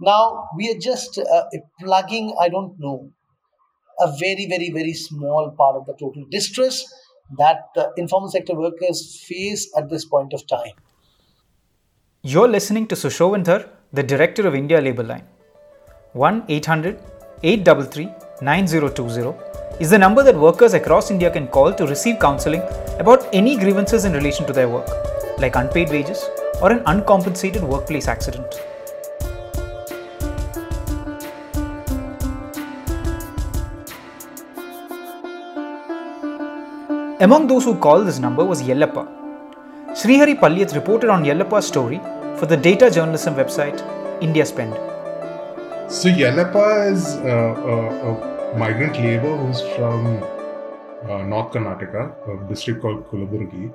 [0.00, 1.42] Now we are just uh,
[1.80, 3.10] plugging, I don't know,
[4.00, 6.84] a very, very, very small part of the total distress
[7.36, 10.72] that the informal sector workers face at this point of time.
[12.22, 15.24] You're listening to Sushovan Dhar, the Director of India Labour Line.
[16.12, 16.98] 1 800
[17.42, 18.08] 833
[18.42, 19.34] 9020
[19.80, 22.62] is the number that workers across India can call to receive counseling
[22.98, 24.88] about any grievances in relation to their work,
[25.38, 26.28] like unpaid wages
[26.60, 28.60] or an uncompensated workplace accident.
[37.20, 39.04] Among those who called this number was Yellappa.
[40.00, 41.98] Shreehari Paliath reported on Yellappa's story
[42.38, 43.82] for the data journalism website
[44.22, 44.72] India Spend.
[45.90, 50.22] So Yellappa is uh, a, a, migrant labor who's from
[51.10, 53.74] uh, North Karnataka, a district called Kalaburgi,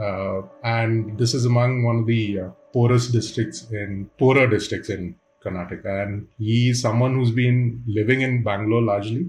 [0.00, 5.16] uh, and this is among one of the uh, poorest districts in poorer districts in
[5.44, 6.02] Karnataka.
[6.04, 9.26] And he's someone who's been living in Bangalore largely.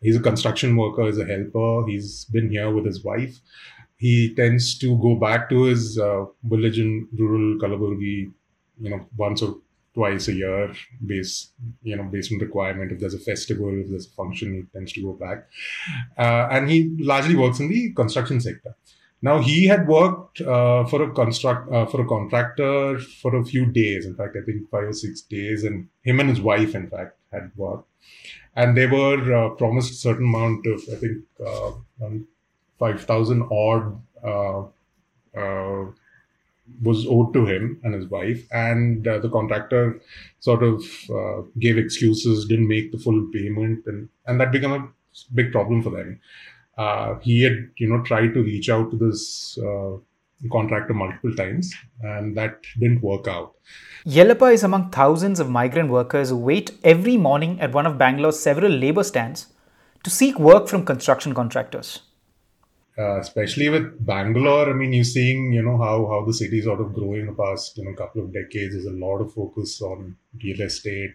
[0.00, 1.86] He's a construction worker, he's a helper.
[1.86, 3.40] He's been here with his wife.
[3.96, 8.32] He tends to go back to his uh, village in rural Kalaburgi,
[8.80, 9.56] you know, once or
[9.98, 10.72] twice a year
[11.04, 14.62] based you know based on requirement if there's a festival if there's a function he
[14.72, 15.38] tends to go back
[16.18, 18.76] uh, and he largely works in the construction sector
[19.22, 23.66] now he had worked uh, for a construct uh, for a contractor for a few
[23.66, 26.88] days in fact i think five or six days and him and his wife in
[26.88, 27.88] fact had worked
[28.58, 31.18] and they were uh, promised a certain amount of i think
[31.52, 31.72] uh,
[32.78, 33.86] 5000 odd
[34.22, 34.62] uh,
[36.82, 40.00] was owed to him and his wife, and uh, the contractor
[40.40, 44.88] sort of uh, gave excuses, didn't make the full payment, and and that became a
[45.34, 46.20] big problem for them.
[46.76, 49.96] Uh, he had, you know, tried to reach out to this uh,
[50.52, 53.54] contractor multiple times, and that didn't work out.
[54.06, 58.38] Yellappa is among thousands of migrant workers who wait every morning at one of Bangalore's
[58.38, 59.46] several labor stands
[60.04, 62.02] to seek work from construction contractors
[62.98, 64.68] uh, especially with Bangalore.
[64.68, 67.32] I mean, you're seeing, you know, how how the city sort of growing in the
[67.32, 68.74] past, you know, couple of decades.
[68.74, 71.14] There's a lot of focus on real estate.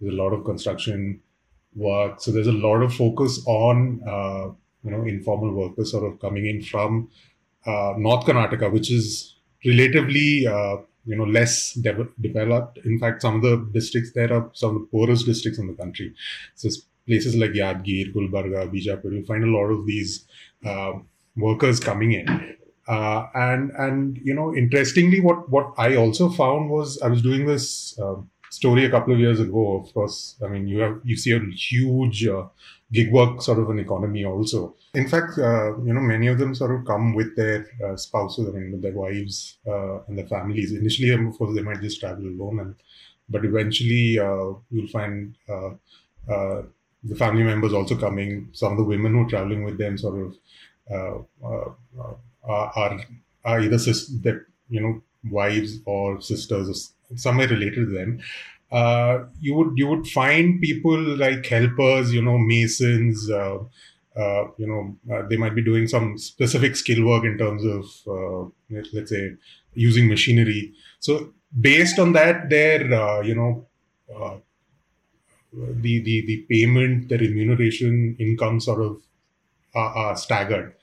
[0.00, 1.20] There's a lot of construction
[1.74, 2.20] work.
[2.20, 4.52] So there's a lot of focus on, uh,
[4.84, 7.10] you know, informal workers sort of coming in from
[7.98, 10.76] North Karnataka, which is relatively, uh,
[11.06, 12.78] you know, less de- developed.
[12.84, 15.74] In fact, some of the districts there are some of the poorest districts in the
[15.74, 16.14] country.
[16.54, 16.68] So
[17.06, 20.26] places like Yadgir, Gulbarga, Bijapur, you find a lot of these
[20.64, 20.92] uh,
[21.36, 22.56] workers coming in.
[22.86, 27.46] Uh, and and you know, interestingly, what what I also found was I was doing
[27.46, 28.16] this uh,
[28.50, 29.80] story a couple of years ago.
[29.80, 32.44] Of course, I mean you have you see a huge uh,
[32.94, 34.74] gig work sort of an economy also.
[34.94, 38.48] In fact, uh, you know, many of them sort of come with their uh, spouses,
[38.48, 40.72] I mean, with their wives uh, and their families.
[40.72, 42.74] Initially, of course, they might just travel alone, and
[43.28, 44.06] but eventually
[44.72, 45.34] you'll find
[47.04, 48.48] the family members also coming.
[48.52, 50.36] Some of the women who are traveling with them sort of
[50.90, 53.00] uh, uh, uh, are
[53.44, 56.68] are either sis- that you know wives or sisters
[57.10, 58.20] or somewhere related to them.
[58.70, 63.30] Uh, you would you would find people like helpers, you know, masons.
[63.30, 63.58] Uh,
[64.16, 69.10] uh, you know, they might be doing some specific skill work in terms of, let's
[69.10, 69.32] say,
[69.74, 70.72] using machinery.
[71.00, 73.66] So based on that, their you know,
[75.52, 79.02] the the the payment, the remuneration, income sort of
[79.74, 80.74] are, are staggered.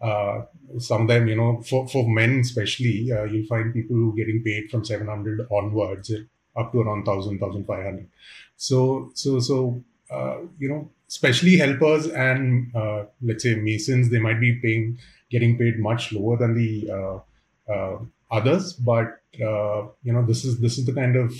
[0.00, 0.42] Uh,
[0.78, 4.42] some of them, you know, for, for men especially, uh, you'll find people who getting
[4.42, 6.10] paid from 700 onwards
[6.56, 8.08] up to around 1000, 1500.
[8.56, 14.40] So, so, so, uh, you know, especially helpers and, uh, let's say masons, they might
[14.40, 14.98] be paying,
[15.30, 17.98] getting paid much lower than the uh, uh,
[18.30, 18.72] others.
[18.72, 21.32] But, you know, this is, this is the kind of,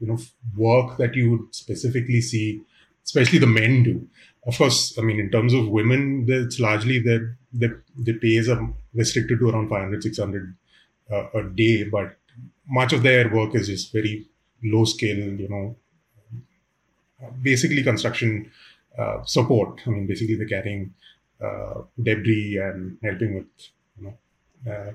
[0.00, 0.18] you know,
[0.56, 2.62] work that you would specifically see,
[3.04, 4.08] especially the men do
[4.46, 8.74] of course, I mean, in terms of women, it's largely that the, the pays are
[8.94, 10.56] restricted to around 500, 600
[11.10, 12.16] uh, a day, but
[12.68, 14.26] much of their work is just very
[14.62, 15.76] low scale, you know,
[17.42, 18.50] basically construction
[18.98, 19.80] uh, support.
[19.86, 20.94] I mean, basically they're carrying
[21.42, 23.46] uh, debris and helping with,
[23.98, 24.92] you know, uh,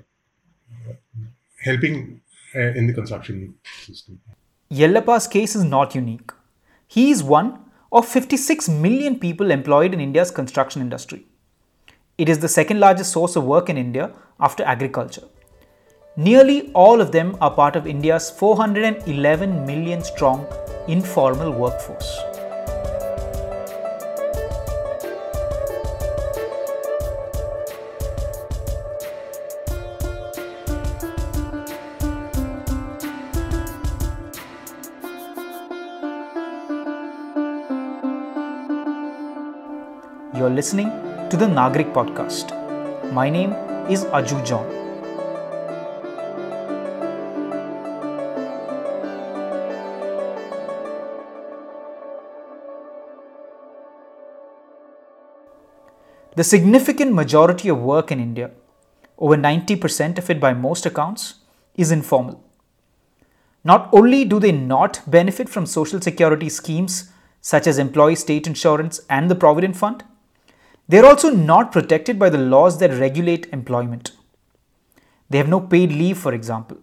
[1.62, 2.20] helping
[2.54, 4.20] uh, in the construction system.
[4.70, 6.30] Yellappa's case is not unique.
[6.86, 7.58] He is one
[7.90, 11.26] of 56 million people employed in India's construction industry.
[12.18, 15.22] It is the second largest source of work in India after agriculture.
[16.26, 20.48] Nearly all of them are part of India's 411 million strong
[20.88, 22.18] informal workforce.
[40.34, 40.90] You're listening
[41.30, 42.50] to the Nagrik podcast.
[43.12, 43.52] My name
[43.88, 44.77] is Aju John.
[56.38, 58.52] The significant majority of work in India,
[59.18, 61.34] over 90% of it by most accounts,
[61.74, 62.44] is informal.
[63.64, 69.00] Not only do they not benefit from social security schemes such as employee state insurance
[69.10, 70.04] and the Provident Fund,
[70.86, 74.12] they are also not protected by the laws that regulate employment.
[75.28, 76.78] They have no paid leave, for example.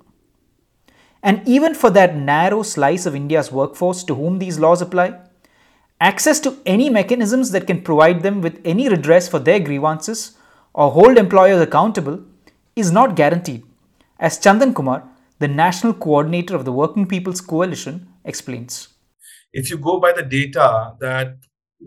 [1.24, 5.18] And even for that narrow slice of India's workforce to whom these laws apply,
[6.00, 10.38] access to any mechanisms that can provide them with any redress for their grievances
[10.74, 12.24] or hold employers accountable
[12.76, 13.64] is not guaranteed,
[14.20, 15.04] as Chandan Kumar,
[15.40, 18.90] the national coordinator of the Working People's Coalition, explains.
[19.54, 21.38] If you go by the data that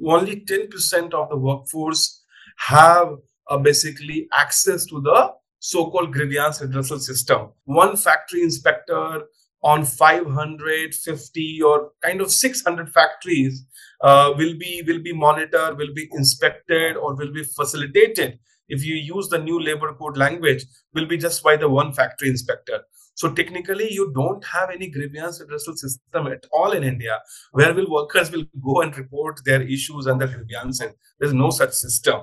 [0.06, 2.22] only 10% of the workforce
[2.58, 3.08] have
[3.48, 7.48] uh, basically access to the so-called grievance redressal system.
[7.64, 9.24] One factory inspector
[9.62, 13.64] on 550 or kind of 600 factories
[14.00, 18.38] uh, will be will be monitored, will be inspected, or will be facilitated.
[18.68, 20.64] If you use the new labor code language,
[20.94, 22.80] will be just by the one factory inspector.
[23.14, 27.18] So technically, you don't have any grievance redressal system at all in India,
[27.52, 30.92] where will workers will go and report their issues and their grievances.
[31.18, 32.20] There's no such system.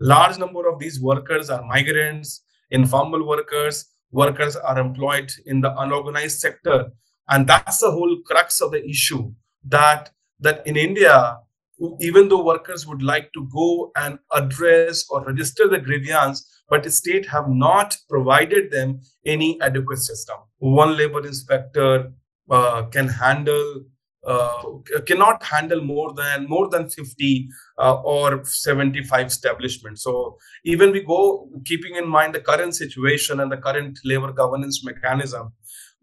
[0.00, 6.40] Large number of these workers are migrants, informal workers, workers are employed in the unorganized
[6.40, 6.92] sector,
[7.28, 9.32] and that's the whole crux of the issue.
[9.64, 11.38] That that in India,
[12.00, 16.90] even though workers would like to go and address or register the grievance, but the
[16.90, 20.36] state have not provided them any adequate system.
[20.58, 22.12] One labor inspector
[22.50, 23.84] uh, can handle
[24.26, 24.62] uh,
[25.06, 27.48] cannot handle more than more than 50
[27.78, 33.50] uh, or 75 establishments so even we go keeping in mind the current situation and
[33.50, 35.52] the current labor governance mechanism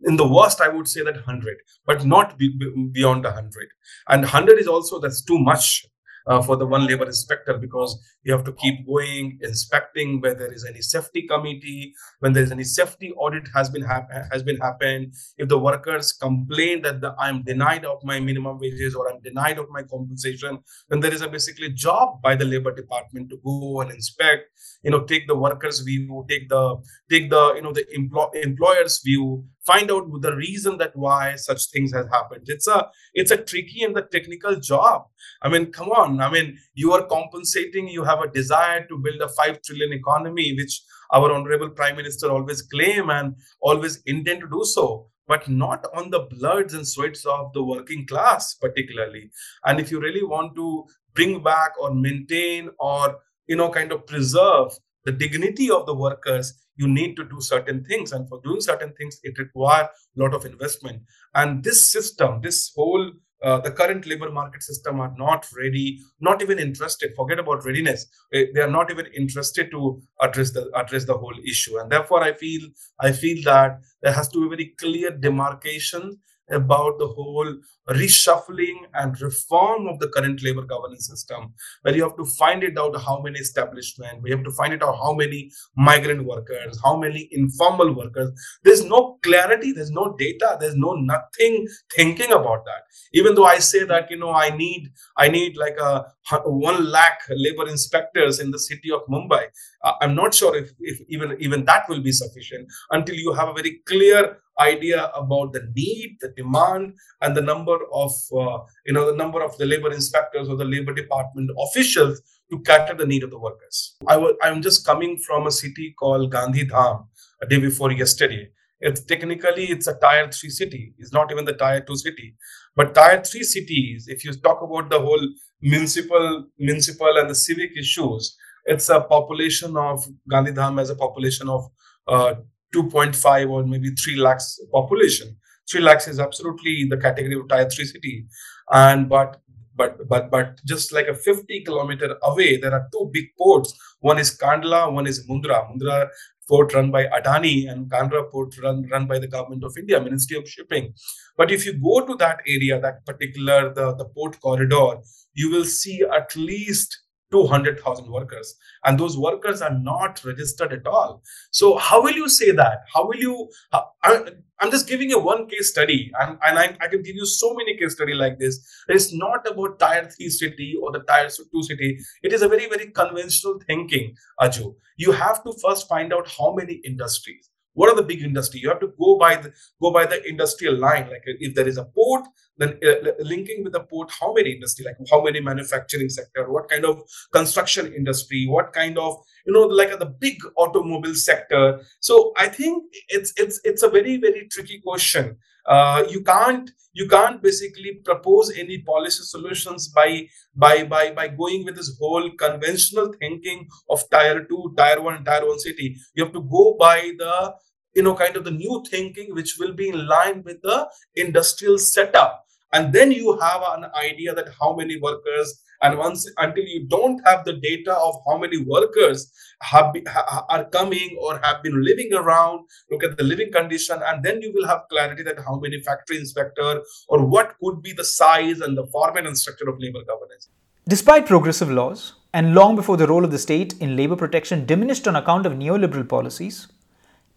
[0.04, 2.50] in the worst i would say that 100 but not be,
[2.92, 3.70] beyond 100
[4.10, 5.86] and 100 is also that's too much
[6.28, 10.52] uh, for the one labor inspector because you have to keep going inspecting where there
[10.52, 14.58] is any safety committee when there is any safety audit has been hap- has been
[14.58, 15.14] happened.
[15.38, 19.60] If the workers complain that the, i'm denied of my minimum wages or i'm denied
[19.60, 20.60] of my compensation
[20.90, 24.50] then there is a basically job by the labor department to go and inspect
[24.84, 26.76] you know take the workers view take the
[27.10, 31.70] take the you know the employ- employer's view find out the reason that why such
[31.72, 32.44] things has happened.
[32.48, 35.06] It's a it's a tricky and the technical job.
[35.42, 36.22] I mean come on.
[36.22, 40.56] I mean you are compensating you have a desire to build a 5 trillion economy
[40.56, 40.82] which
[41.14, 46.12] our honorable prime minister always claim and always intend to do so but not on
[46.12, 49.32] the bloods and sweats of the working class particularly.
[49.66, 50.86] And if you really want to
[51.16, 56.54] bring back or maintain or you know kind of preserve the dignity of the workers
[56.76, 58.12] you need to do certain things.
[58.12, 59.88] And for doing certain things it requires
[60.18, 61.04] a lot of investment.
[61.34, 63.12] And this system this whole
[63.44, 67.14] uh, the current labor market system are not ready not even interested.
[67.16, 68.08] Forget about readiness.
[68.32, 71.78] They are not even interested to address the address the whole issue.
[71.78, 72.62] And therefore i feel
[73.00, 76.18] i feel that there has to be very clear demarcation
[76.50, 77.56] about the whole
[77.90, 82.78] reshuffling and reform of the current labor governance system, where you have to find it
[82.78, 86.98] out how many establishment, we have to find it out how many migrant workers, how
[86.98, 88.32] many informal workers.
[88.64, 92.84] There's no clarity, there's no data, there's no nothing thinking about that.
[93.14, 96.06] Even though I say that you know I need I need like a
[96.46, 99.46] one lakh labor inspectors in the city of Mumbai,
[99.84, 103.50] uh, I'm not sure if, if even even that will be sufficient until you have
[103.50, 108.94] a very clear idea about the need, the demand, and the number of uh, you
[108.94, 112.22] know the number of the labor inspectors or the labor department officials
[112.52, 113.96] to cater the need of the workers.
[114.08, 117.08] I was I'm just coming from a city called Gandhidham
[117.42, 118.50] a day before yesterday.
[118.80, 120.94] It's technically it's a tier three city.
[120.98, 122.36] It's not even the tier two city,
[122.76, 124.08] but tier three cities.
[124.08, 125.28] If you talk about the whole
[125.62, 128.36] municipal municipal and the civic issues,
[128.66, 131.70] it's a population of Gandhidham as a population of
[132.08, 132.36] uh,
[132.74, 135.36] 2.5 or maybe 3 lakhs population.
[135.72, 138.26] 3 lakhs is absolutely in the category of tier 3 city.
[138.72, 139.42] And but
[139.76, 143.74] but but but just like a 50 kilometer away, there are two big ports.
[144.00, 145.70] One is Kandla, one is Mundra.
[145.70, 146.10] Mundra
[146.48, 150.38] port run by Adani and Kandla port run, run by the government of India, Ministry
[150.38, 150.94] of Shipping.
[151.38, 155.02] But if you go to that area, that particular the, the port corridor,
[155.34, 157.00] you will see at least
[157.36, 161.22] 200,000 workers and those workers are not registered at all.
[161.52, 162.84] So how will you say that?
[162.94, 166.78] How will you, how, I, am just giving you one case study and, and I,
[166.80, 168.66] I, can give you so many case study like this.
[168.88, 172.00] It's not about tier three city or the tier two city.
[172.24, 174.74] It is a very, very conventional thinking, Aju.
[174.96, 178.60] You have to first find out how many industries what are the big industry?
[178.60, 181.10] You have to go by the go by the industrial line.
[181.10, 182.26] Like if there is a port
[182.58, 184.86] then uh, linking with the port how many industry?
[184.86, 186.50] Like how many manufacturing sector?
[186.50, 187.02] What kind of
[187.34, 188.46] construction industry?
[188.48, 191.82] What kind of you know like the big automobile sector.
[192.00, 195.38] So i think it's it's it's a very very tricky question.
[195.66, 201.66] Uh, you can't you can't basically propose any policy solutions by by by by going
[201.66, 205.96] with this whole conventional thinking of tier 2 tier 1 tier 1 city.
[206.14, 207.54] You have to go by the
[207.96, 211.78] you know kind of the new thinking which will be in line with the industrial
[211.80, 212.46] setup.
[212.74, 217.22] And then you have an idea that how many workers and once until you don't
[217.28, 222.14] have the data of how many workers have ha, are coming or have been living
[222.22, 222.60] around
[222.92, 226.18] look at the living condition and then you will have clarity that how many factory
[226.18, 230.50] inspector or what could be the size and the format and structure of labor governance
[230.96, 235.08] despite progressive laws and long before the role of the state in labor protection diminished
[235.08, 236.68] on account of neoliberal policies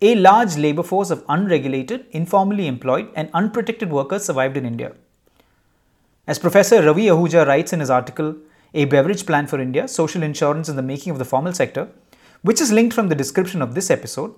[0.01, 4.93] a large labor force of unregulated, informally employed, and unprotected workers survived in India.
[6.29, 8.37] As Professor Ravi Ahuja writes in his article,
[8.75, 11.89] A Beveridge Plan for India Social Insurance in the Making of the Formal Sector,
[12.43, 14.35] which is linked from the description of this episode,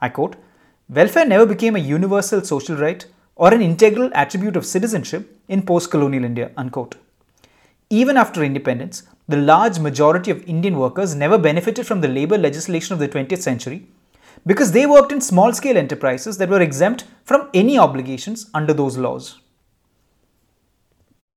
[0.00, 0.34] I quote,
[0.88, 5.92] Welfare never became a universal social right or an integral attribute of citizenship in post
[5.92, 6.50] colonial India.
[6.56, 6.96] Unquote.
[7.88, 12.94] Even after independence, the large majority of Indian workers never benefited from the labor legislation
[12.94, 13.86] of the 20th century
[14.44, 18.98] because they worked in small scale enterprises that were exempt from any obligations under those
[18.98, 19.38] laws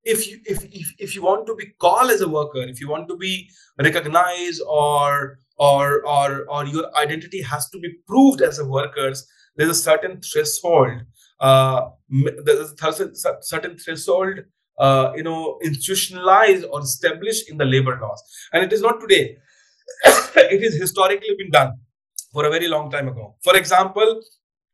[0.04, 2.90] if you if, if, if you want to be called as a worker if you
[2.90, 8.60] want to be recognized or or or or your identity has to be proved as
[8.60, 11.02] a workers there's a certain threshold
[11.40, 11.90] uh
[12.46, 14.40] there's a certain threshold
[14.80, 18.22] uh, you know institutionalized or established in the labor laws.
[18.52, 19.38] And it is not today.
[20.36, 21.74] It is historically been done
[22.34, 23.36] for a very long time ago.
[23.44, 24.22] For example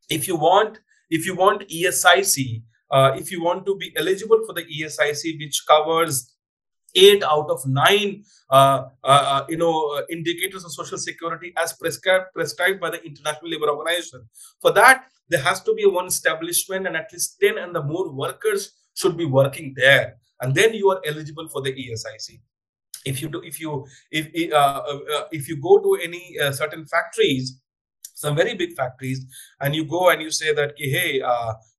[0.08, 0.78] if you want
[1.10, 5.64] if you want esic uh, if you want to be eligible for the ESIC, which
[5.66, 6.34] covers
[6.94, 11.72] eight out of nine, uh, uh, uh you know, uh, indicators of social security as
[11.74, 14.28] prescribed prescribed by the International Labour Organization.
[14.60, 18.10] For that, there has to be one establishment, and at least ten and the more
[18.10, 22.40] workers should be working there, and then you are eligible for the ESIC.
[23.04, 24.82] If you do, if you if uh,
[25.30, 27.60] if you go to any certain factories,
[28.14, 29.24] some very big factories,
[29.60, 31.22] and you go and you say that, hey,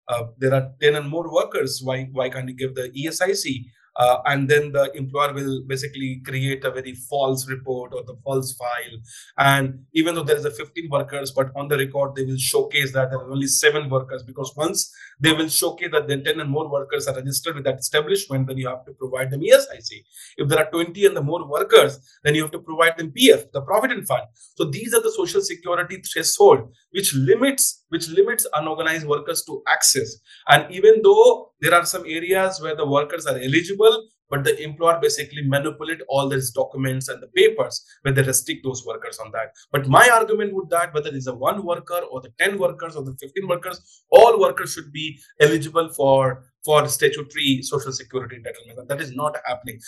[0.09, 1.81] uh, there are 10 and more workers.
[1.83, 3.65] Why why can't you give the esic
[3.99, 8.53] uh, and then the employer will basically create a very false report or the false
[8.53, 8.97] file.
[9.37, 12.93] And even though there is a 15 workers but on the record they will showcase
[12.93, 16.49] that there are only seven workers because once they will showcase that the 10 and
[16.49, 20.05] more workers are registered with that establishment then you have to provide them esic
[20.37, 23.51] if there are 20 and the more workers then you have to provide them pf
[23.51, 24.23] the provident fund.
[24.55, 30.17] So these are the social security threshold which limits which limits unorganized workers to access.
[30.47, 34.99] And even though there are some areas where the workers are eligible but the employer
[35.01, 39.53] basically manipulate all these documents and the papers where they restrict those workers on that.
[39.71, 43.03] But my argument would that whether it's a one worker or the 10 workers or
[43.03, 48.87] the 15 workers all workers should be eligible for for statutory social security entitlement and
[48.87, 49.79] that is not happening.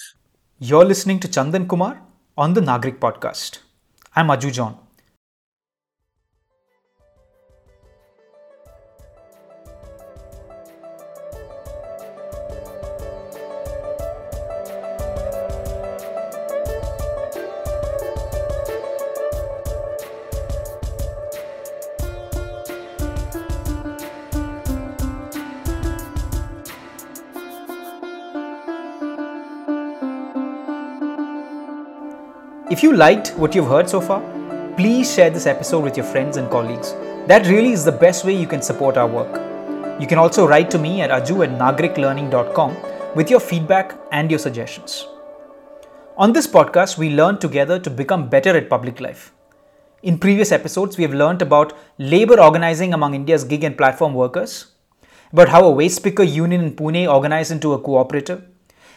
[0.59, 2.01] You're listening to chandan kumar
[2.37, 3.59] on the nagrik podcast.
[4.15, 4.77] I'm aju john
[32.81, 34.21] If you liked what you've heard so far,
[34.75, 36.93] please share this episode with your friends and colleagues.
[37.27, 39.39] That really is the best way you can support our work.
[40.01, 42.75] You can also write to me at aju at nagriklearning.com
[43.13, 45.05] with your feedback and your suggestions.
[46.17, 49.31] On this podcast, we learn together to become better at public life.
[50.01, 54.71] In previous episodes, we have learned about labor organizing among India's gig and platform workers,
[55.31, 58.41] about how a waste picker union in Pune organized into a cooperative,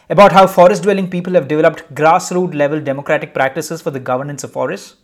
[0.09, 4.51] about how forest dwelling people have developed grassroots level democratic practices for the governance of
[4.51, 4.95] forests,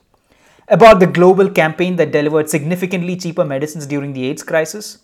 [0.68, 5.00] about the global campaign that delivered significantly cheaper medicines during the AIDS crisis,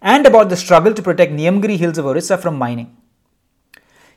[0.00, 2.96] and about the struggle to protect Niyamgiri Hills of Orissa from mining.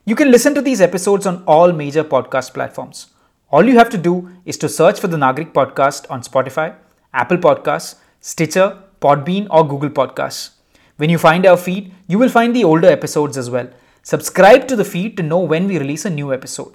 [0.05, 3.07] You can listen to these episodes on all major podcast platforms.
[3.51, 6.75] All you have to do is to search for the Nagrik podcast on Spotify,
[7.13, 10.51] Apple Podcasts, Stitcher, Podbean, or Google Podcasts.
[10.97, 13.69] When you find our feed, you will find the older episodes as well.
[14.05, 16.71] Subscribe to the feed to know when we release a new episode.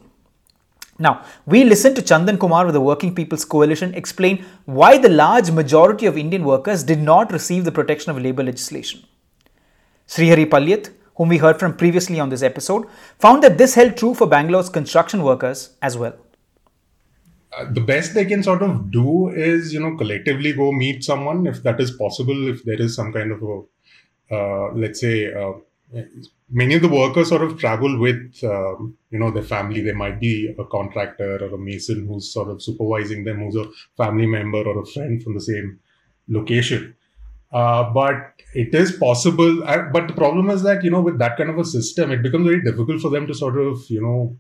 [0.99, 5.53] Now, we listened to Chandan Kumar with the Working People's Coalition explain why the large
[5.53, 9.05] majority of Indian workers did not receive the protection of labour legislation.
[10.09, 12.89] Shreehari Paliath, whom we heard from previously on this episode,
[13.21, 16.17] found that this held true for Bangalore's construction workers as well.
[17.57, 21.47] Uh, the best they can sort of do is, you know, collectively go meet someone
[21.47, 25.53] if that is possible, if there is some kind of a, uh, let's say, uh,
[26.51, 29.81] many of the workers sort of travel with um, you know their family.
[29.81, 33.71] There might be a contractor or a mason who's sort of supervising them who's a
[33.97, 35.79] family member or a friend from the same
[36.29, 36.95] location.
[37.53, 41.37] Uh, but it is possible uh, but the problem is that you know with that
[41.37, 44.37] kind of a system it becomes very difficult for them to sort of you know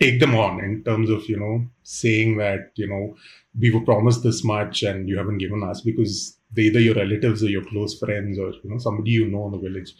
[0.00, 3.14] take them on in terms of you know saying that you know
[3.58, 7.42] we were promised this much and you haven't given us because they either your relatives
[7.42, 9.94] or your close friends or you know somebody you know in the village.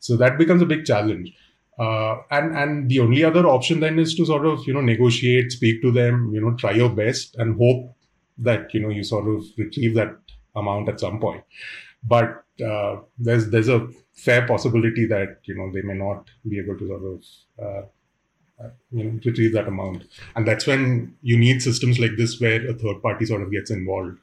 [0.00, 1.32] So that becomes a big challenge.
[1.78, 5.50] Uh, and and the only other option then is to sort of you know negotiate
[5.50, 7.96] speak to them you know try your best and hope
[8.38, 10.16] that you know you sort of retrieve that
[10.56, 11.42] amount at some point.
[12.02, 16.78] But uh, there's there's a fair possibility that you know they may not be able
[16.78, 17.24] to sort of
[17.66, 17.86] uh
[18.90, 20.04] you know retrieve that amount
[20.36, 23.70] and that's when you need systems like this where a third party sort of gets
[23.70, 24.18] involved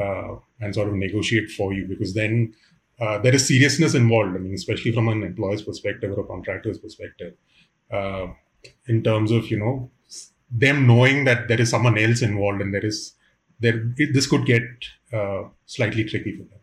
[0.00, 2.54] uh, and sort of negotiate for you because then
[3.02, 4.36] uh, there is seriousness involved.
[4.36, 7.34] I mean, especially from an employer's perspective or a contractor's perspective,
[7.90, 8.28] uh,
[8.86, 9.90] in terms of you know
[10.50, 13.14] them knowing that there is someone else involved and there is
[13.58, 14.62] there it, this could get
[15.12, 16.60] uh, slightly tricky for them.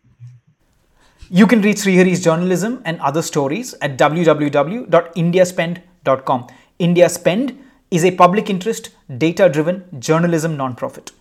[1.30, 6.48] You can read Shreehari's journalism and other stories at www.indiaspend.com.
[6.80, 11.12] India Spend is a public interest, data driven journalism nonprofit.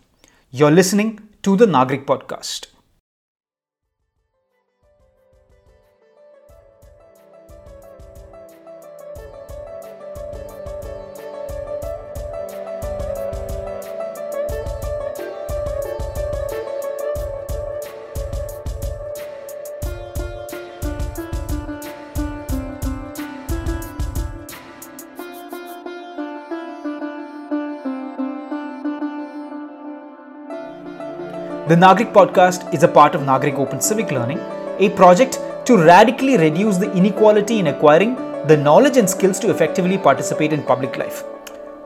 [0.53, 2.67] You're listening to the Nagrik podcast.
[31.71, 34.39] The Nagrik podcast is a part of Nagrik Open Civic Learning,
[34.79, 38.15] a project to radically reduce the inequality in acquiring
[38.47, 41.25] the knowledge and skills to effectively participate in public life.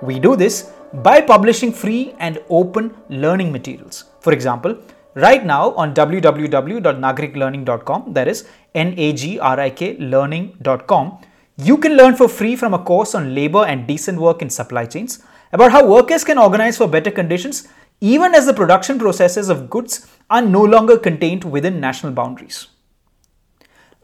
[0.01, 0.71] We do this
[1.09, 4.05] by publishing free and open learning materials.
[4.21, 4.79] For example,
[5.17, 11.19] right now on www.nagriklearning.com, that is N A G R I K learning.com,
[11.57, 14.87] you can learn for free from a course on labor and decent work in supply
[14.87, 17.67] chains about how workers can organize for better conditions
[18.03, 22.67] even as the production processes of goods are no longer contained within national boundaries.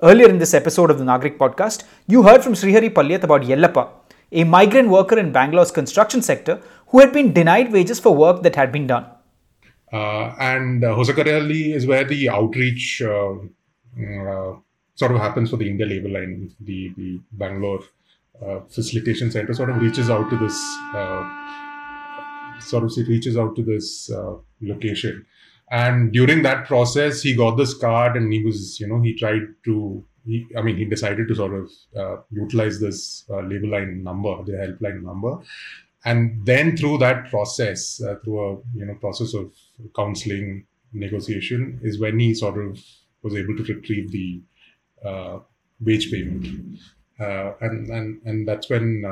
[0.01, 3.89] Earlier in this episode of the Nagrik podcast, you heard from Shreehari Paliath about Yellappa,
[4.31, 8.55] a migrant worker in Bangalore's construction sector who had been denied wages for work that
[8.55, 9.05] had been done.
[9.93, 14.57] Uh, and uh, Hosakareli is where the outreach uh, uh,
[14.95, 16.55] sort of happens for the India Labour Line.
[16.61, 17.81] The, the Bangalore
[18.41, 20.57] uh, Facilitation Center sort of reaches out to this
[20.95, 21.68] uh,
[22.61, 25.25] sort of reaches out to this uh, location.
[25.71, 29.43] And during that process, he got this card and he was, you know, he tried
[29.65, 34.03] to, he, I mean, he decided to sort of uh, utilize this uh, labor line
[34.03, 35.39] number, the helpline number.
[36.05, 39.53] And then through that process, uh, through a, you know, process of
[39.95, 42.83] counseling, negotiation, is when he sort of
[43.23, 44.41] was able to retrieve the
[45.05, 45.39] uh,
[45.81, 46.79] wage payment.
[47.21, 49.05] Uh, and, and, and that's when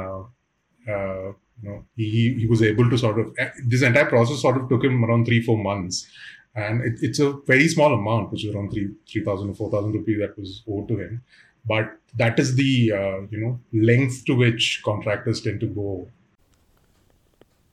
[1.62, 4.68] you know, he, he was able to sort of, eh, this entire process sort of
[4.68, 6.06] took him around three, four months.
[6.54, 10.18] And it, it's a very small amount, which is around 3, 3,000 or 4,000 rupees
[10.20, 11.22] that was owed to him.
[11.66, 16.08] But that is the, uh, you know, length to which contractors tend to go.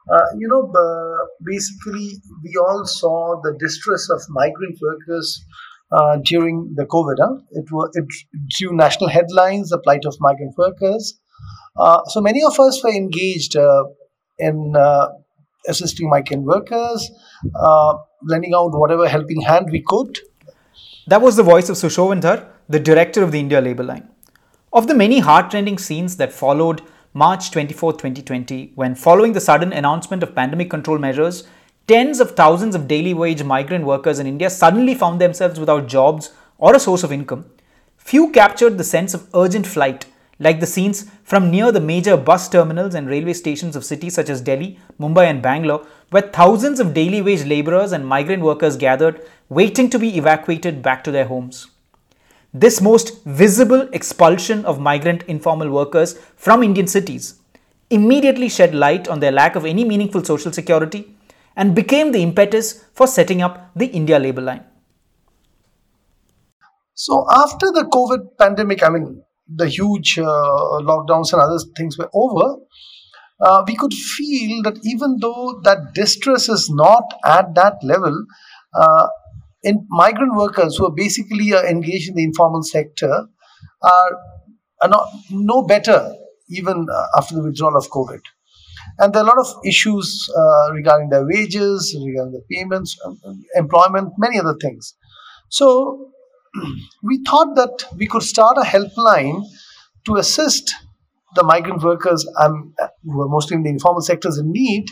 [0.08, 5.44] Uh, you know, uh, basically, we all saw the distress of migrant workers
[5.92, 7.16] uh, during the COVID.
[7.20, 7.42] Huh?
[7.54, 8.06] It, was, it
[8.50, 11.20] drew national headlines, the plight of migrant workers.
[11.76, 13.86] Uh, so many of us were engaged uh,
[14.38, 14.76] in
[15.68, 17.10] assisting migrant workers,
[18.24, 20.20] lending out whatever helping hand we could
[21.10, 24.08] that was the voice of Sushovan Dhar, the director of the India Labour Line.
[24.72, 30.22] Of the many heart-rending scenes that followed March 24, 2020, when following the sudden announcement
[30.22, 31.48] of pandemic control measures,
[31.88, 36.32] tens of thousands of daily wage migrant workers in India suddenly found themselves without jobs
[36.60, 37.50] or a source of income,
[37.98, 40.06] few captured the sense of urgent flight
[40.40, 44.30] like the scenes from near the major bus terminals and railway stations of cities such
[44.30, 49.22] as Delhi, Mumbai, and Bangalore, where thousands of daily wage laborers and migrant workers gathered,
[49.50, 51.68] waiting to be evacuated back to their homes.
[52.54, 57.36] This most visible expulsion of migrant informal workers from Indian cities
[57.92, 61.16] immediately shed light on their lack of any meaningful social security
[61.56, 64.64] and became the impetus for setting up the India Labour Line.
[66.94, 72.10] So, after the COVID pandemic, I mean, the huge uh, lockdowns and other things were
[72.14, 72.58] over,
[73.42, 78.26] uh, we could feel that even though that distress is not at that level,
[78.74, 79.08] uh,
[79.64, 83.26] in migrant workers who are basically engaged in the informal sector
[83.82, 84.12] are,
[84.82, 86.14] are not no better
[86.50, 86.86] even
[87.18, 88.22] after the withdrawal of COVID.
[88.98, 93.18] And there are a lot of issues uh, regarding their wages, regarding the payments, um,
[93.56, 94.96] employment, many other things.
[95.50, 96.12] So
[97.04, 99.44] we thought that we could start a helpline
[100.06, 100.74] to assist
[101.36, 104.86] the migrant workers um, who are mostly in the informal sectors in need.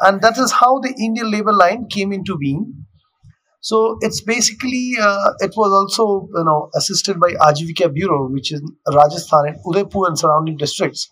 [0.00, 2.84] And that is how the Indian Labour Line came into being.
[3.60, 8.60] So it's basically, uh, it was also, you know, assisted by Aajeevika Bureau, which is
[8.86, 11.08] Rajasthan and Udaipur and surrounding districts,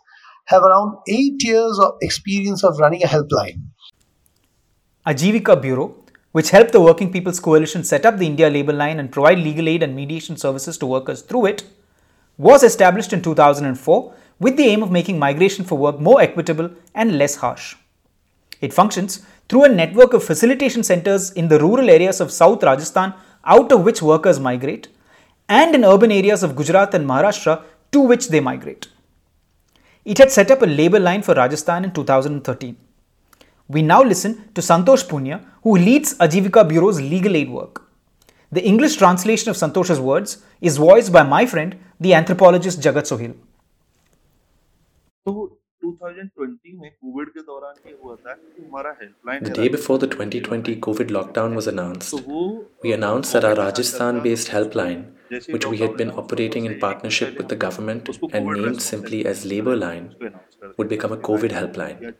[0.46, 3.62] have around eight years of experience of running a helpline.
[5.06, 6.01] Aajeevika Bureau
[6.32, 9.68] which helped the Working People's Coalition set up the India Labour Line and provide legal
[9.68, 11.64] aid and mediation services to workers through it,
[12.38, 17.18] was established in 2004 with the aim of making migration for work more equitable and
[17.18, 17.76] less harsh.
[18.60, 23.14] It functions through a network of facilitation centers in the rural areas of South Rajasthan
[23.44, 24.88] out of which workers migrate,
[25.48, 28.88] and in urban areas of Gujarat and Maharashtra to which they migrate.
[30.04, 32.76] It had set up a labour line for Rajasthan in 2013.
[33.68, 37.82] We now listen to Santosh Poonia, who leads Aajeevika Bureau's legal aid work.
[38.50, 43.34] The English translation of Santosh's words is voiced by my friend, the anthropologist Jagat Sohil.
[49.40, 52.14] The day before the 2020 COVID lockdown was announced,
[52.82, 55.12] we announced that our Rajasthan based helpline,
[55.48, 59.76] which we had been operating in partnership with the government and named simply as Labour
[59.76, 60.14] Line,
[60.76, 62.14] would become a COVID helpline.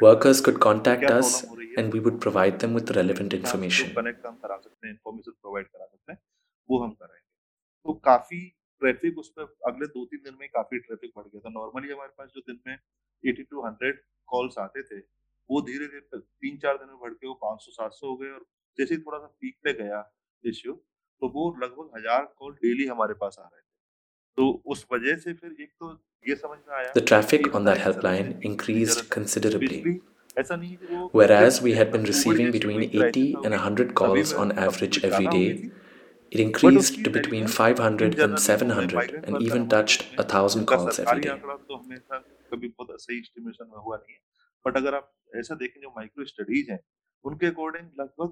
[0.00, 1.44] Workers could contact us
[1.76, 3.94] and we would provide them with the relevant information.
[7.86, 8.40] तो काफ़ी
[8.82, 12.12] traffic उस पर अगले दो तीन दिन में काफ़ी ट्रैफ़िक बढ़ गया था नॉर्मली हमारे
[12.18, 12.76] पास जो दिन में
[13.24, 14.98] एटी टू हंड्रेड कॉल्स आते थे
[15.50, 18.16] वो धीरे धीरे तीन चार दिन में बढ़ के वो पाँच सौ सात सौ हो
[18.16, 18.44] गए और
[18.78, 20.00] जैसे ही थोड़ा सा पीक पे गया
[20.44, 20.72] इश्यू
[21.22, 23.70] तो वो लगभग हज़ार कॉल डेली हमारे पास आ रहे थे
[24.38, 25.92] तो उस वजह से फिर एक तो
[26.26, 29.82] ये समझ में आया The traffic on that helpline increased considerably.
[31.13, 35.71] Whereas we had been receiving between 80 and 100 calls on average every day,
[36.31, 41.31] it increased to between 500 and 700 and even touched 1000 calls every day.
[44.65, 46.79] But अगर आप ऐसा देखें जो micro studies हैं
[47.25, 48.31] उनके according लगभग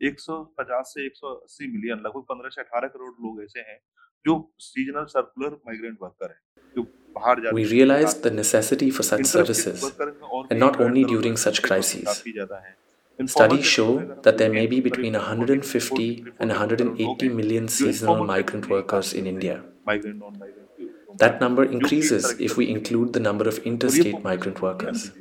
[0.00, 3.78] 150 से 180 million लगभग 15 से 18 करोड़ लोग ऐसे हैं
[4.26, 4.34] जो
[4.68, 6.40] सीजनल सर्कुलर माइग्रेंट वर्कर हैं
[7.51, 9.91] we realized the necessity for such services,
[10.49, 12.23] and not only during such crises.
[13.25, 19.25] Studies show that there may be between 150 and 180 million seasonal migrant workers in
[19.25, 19.63] India.
[21.17, 25.11] That number increases if we include the number of interstate migrant workers.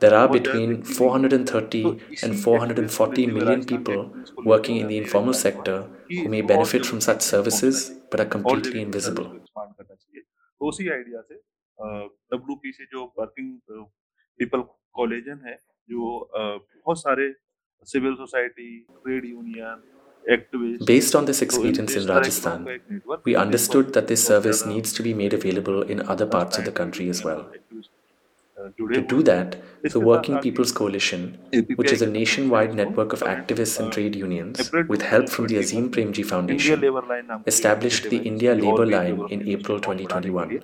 [0.00, 6.40] There are between 430 and 440 million people working in the informal sector who may
[6.40, 9.43] benefit from such services but are completely invisible.
[10.64, 11.34] तो उसी idea से
[12.32, 13.80] W P से जो working
[14.38, 14.62] people
[14.98, 15.56] collagen है
[15.88, 17.32] जो बहुत सारे
[17.86, 18.70] civil society
[19.02, 19.90] trade union
[20.88, 22.62] Based on this experience in Rajasthan,
[23.26, 26.72] we understood that this service needs to be made available in other parts of the
[26.78, 27.42] country as well.
[28.77, 31.37] To do that, the Working People's Coalition,
[31.77, 35.89] which is a nationwide network of activists and trade unions, with help from the Azim
[35.89, 36.83] Premji Foundation,
[37.47, 40.59] established the India Labour Line in April 2021.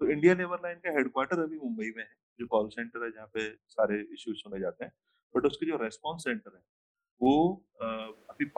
[0.00, 2.08] तो India labour line का headquarter अभी मुंबई में है
[2.40, 4.92] जो call centre है जहाँ पे सारे इश्यूज सुने जाते हैं
[5.36, 6.62] बट उसकी जो रेस्पॉन्स सेंटर है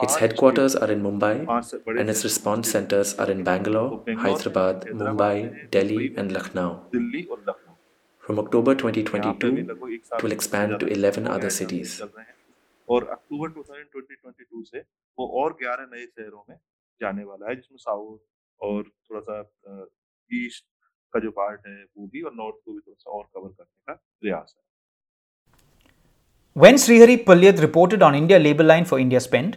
[0.01, 1.33] its headquarters are in Mumbai
[1.99, 6.81] and its response centers are in Bangalore, Hyderabad, Mumbai, Delhi, and Lucknow.
[8.23, 9.69] From October 2022,
[10.17, 12.01] it will expand to 11 other cities.
[12.89, 14.79] और अक्टूबर 2022 से
[15.19, 16.57] वो और 11 नए शहरों में
[17.01, 18.19] जाने वाला है जिसमें साउथ
[18.67, 19.39] और थोड़ा सा
[20.29, 20.65] ईस्ट
[21.13, 23.83] का जो पार्ट है वो भी और नॉर्थ को भी थोड़ा सा और कवर करने
[23.87, 24.63] का प्रयास है
[26.54, 29.56] when Shreehari Paliath reported on India Labour Line for India Spend,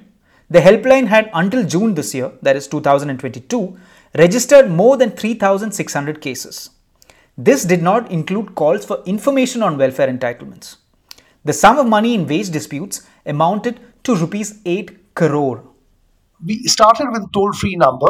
[0.49, 3.77] the helpline had until June this year, that is 2022,
[4.17, 6.69] registered more than 3,600 cases.
[7.37, 10.77] This did not include calls for information on welfare entitlements.
[11.43, 15.63] The sum of money in wage disputes amounted to rupees 8 crore.
[16.45, 18.07] We started with a toll free number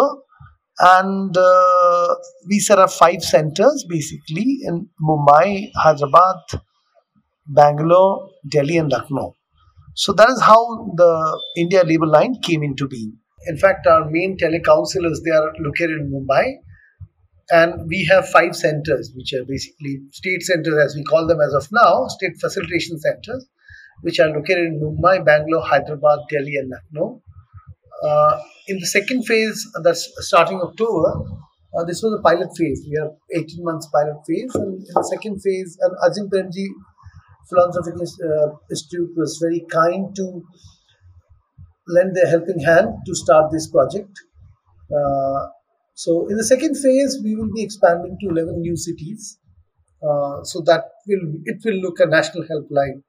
[0.80, 2.16] and uh,
[2.48, 6.62] we set up five centers basically in Mumbai, Hyderabad,
[7.48, 9.36] Bangalore, Delhi, and Lucknow.
[9.96, 13.18] So that is how the India Labour Line came into being.
[13.48, 16.56] In fact, our main telecounselors they are located in Mumbai,
[17.52, 21.54] and we have five centers, which are basically state centers as we call them as
[21.54, 23.48] of now, state facilitation centers,
[24.02, 27.22] which are located in Mumbai, Bangalore, Hyderabad, Delhi, and Lucknow.
[28.04, 31.24] Uh, in the second phase, that's starting October,
[31.78, 32.86] uh, this was a pilot phase.
[32.90, 36.68] We have 18 months pilot phase, and in the second phase, and Azim Premji
[37.50, 40.44] Philanthropic uh, Institute was very kind to
[41.88, 44.12] lend their helping hand to start this project.
[44.92, 45.48] Uh,
[45.94, 49.38] so, in the second phase, we will be expanding to 11 new cities.
[50.04, 53.02] Uh, so that will it will look a national helpline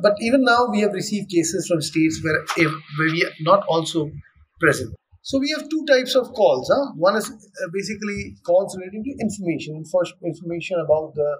[0.00, 2.66] but even now, we have received cases from states where,
[2.98, 4.10] where we are not also
[4.60, 4.94] present.
[5.22, 6.70] So we have two types of calls.
[6.72, 6.92] Huh?
[6.96, 9.84] One is uh, basically calls relating to information,
[10.24, 11.36] information about the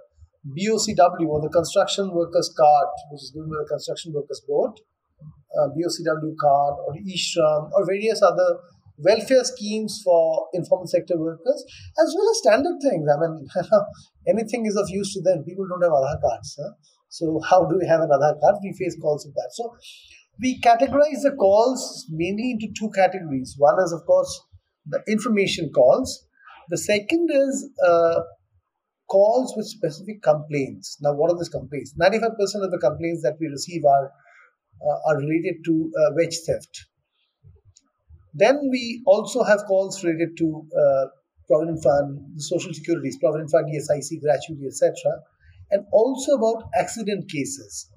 [0.47, 4.73] BOCW or the Construction Workers Card, which is given by the Construction Workers Board,
[5.59, 8.59] uh, BOCW card or e-shram or various other
[8.99, 11.65] welfare schemes for informal sector workers,
[12.03, 13.07] as well as standard things.
[13.09, 13.47] I mean,
[14.29, 15.45] anything is of use to them.
[15.45, 16.59] People don't have Aadhaar cards.
[16.61, 16.73] Huh?
[17.09, 18.57] So how do we have another card?
[18.63, 19.51] We face calls of that.
[19.53, 19.77] So
[20.41, 23.55] we categorize the calls mainly into two categories.
[23.59, 24.41] One is, of course,
[24.87, 26.27] the information calls.
[26.71, 28.21] The second is uh,
[29.13, 30.97] calls with specific complaints.
[31.01, 31.95] Now, what are these complaints?
[32.01, 36.87] 95% of the complaints that we receive are uh, are related to uh, wage theft.
[38.35, 40.47] Then we also have calls related to
[40.85, 41.05] uh,
[41.47, 45.21] Provident Fund, Social Securities, Provident Fund, ESIC, gratuity, etc
[45.73, 47.91] and also about accident cases.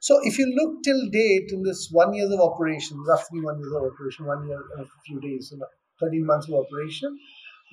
[0.00, 3.76] So if you look till date in this one years of operation, roughly one year
[3.76, 5.52] of operation, one year and a few days,
[6.00, 7.16] 13 months of operation,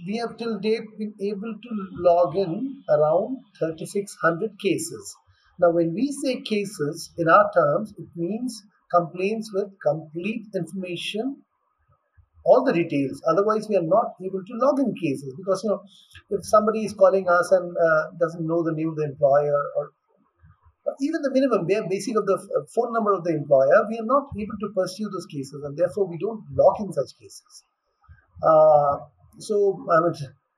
[0.06, 1.70] we have till date been able to
[2.08, 5.16] log in around 3600 cases.
[5.60, 11.44] Now, when we say cases in our terms, it means complaints with complete information
[12.48, 13.22] all the details.
[13.28, 15.82] Otherwise, we are not able to log in cases because you know
[16.30, 19.92] if somebody is calling us and uh, doesn't know the name of the employer or
[21.02, 24.30] even the minimum basic of the uh, phone number of the employer, we are not
[24.40, 27.64] able to pursue those cases, and therefore we don't log in such cases.
[28.42, 28.98] Uh,
[29.40, 30.14] so I mean,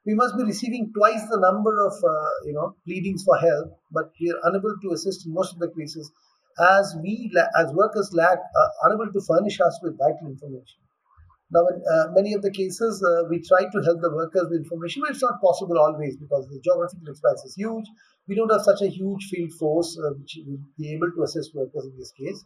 [0.05, 4.11] we must be receiving twice the number of uh, you know pleadings for help, but
[4.19, 6.11] we are unable to assist in most of the cases
[6.59, 10.79] as we as workers lack uh, unable to furnish us with vital information.
[11.51, 14.61] Now, in uh, many of the cases, uh, we try to help the workers with
[14.61, 17.85] information, but it's not possible always because the geographical expanse is huge.
[18.27, 21.55] We don't have such a huge field force uh, which will be able to assist
[21.55, 22.45] workers in this case.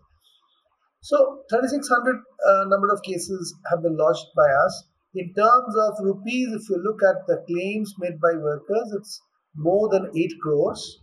[1.02, 2.16] So, 3,600
[2.48, 4.88] uh, number of cases have been lodged by us.
[5.16, 9.22] In terms of rupees, if you look at the claims made by workers, it's
[9.56, 11.02] more than 8 crores.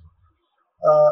[0.85, 1.11] Uh,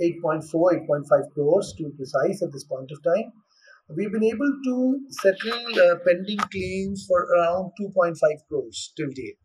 [0.00, 3.32] 8.4, 8.5 crores to be precise at this point of time
[3.96, 8.16] we've been able to settle uh, pending claims for around 2.5
[8.48, 9.36] crores till date.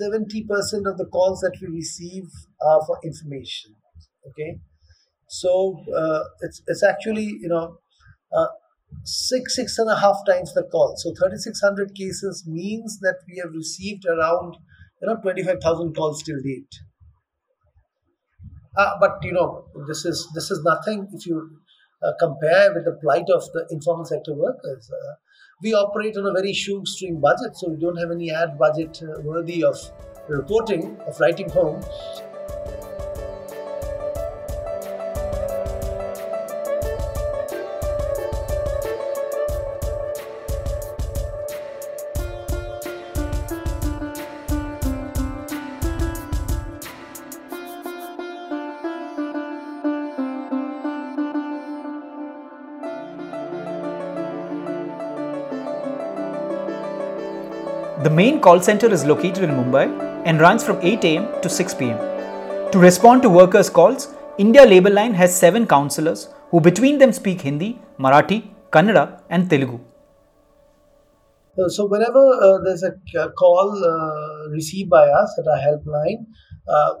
[0.00, 2.24] 70% of the calls that we receive
[2.62, 3.74] are for information.
[4.28, 4.58] Okay,
[5.26, 7.78] so uh, it's it's actually you know
[8.36, 8.46] uh,
[9.04, 10.94] six six and a half times the call.
[10.96, 14.56] So 3,600 cases means that we have received around
[15.00, 16.74] you know 25,000 calls till date.
[18.76, 21.58] Uh, but you know this is this is nothing if you
[22.02, 24.90] uh, compare with the plight of the informal sector workers.
[24.90, 25.14] Uh,
[25.62, 29.20] we operate on a very shoestring budget, so we don't have any ad budget uh,
[29.22, 29.76] worthy of
[30.28, 31.82] reporting, of writing home.
[58.40, 59.84] Call center is located in Mumbai
[60.24, 61.98] and runs from 8 am to 6 pm.
[62.72, 67.42] To respond to workers' calls, India Labour Line has seven counsellors who between them speak
[67.42, 68.38] Hindi, Marathi,
[68.72, 69.78] Kannada, and Telugu.
[71.58, 72.92] Uh, so whenever uh, there's a
[73.42, 76.20] call uh, received by us at our helpline,
[76.68, 76.92] uh,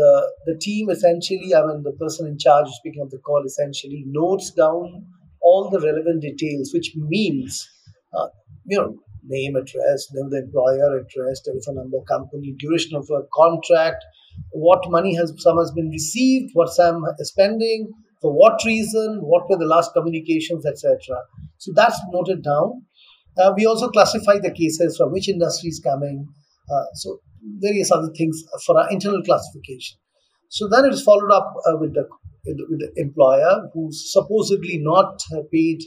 [0.00, 0.12] the
[0.46, 4.50] the team essentially, I mean, the person in charge speaking of the call essentially notes
[4.50, 5.04] down
[5.42, 7.68] all the relevant details, which means,
[8.16, 8.28] uh,
[8.64, 13.22] you know, name, address, name of the employer, address, telephone number, company, duration of a
[13.32, 14.04] contract,
[14.50, 19.48] what money has some has been received, what some is spending, for what reason, what
[19.48, 20.98] were the last communications, etc.
[21.58, 22.82] So that's noted down.
[23.36, 26.26] Uh, we also classify the cases from which industry is coming.
[26.70, 27.20] Uh, so
[27.60, 29.98] various other things for our internal classification.
[30.48, 32.08] So then it is followed up uh, with the
[32.46, 35.18] with the employer who's supposedly not
[35.50, 35.80] paid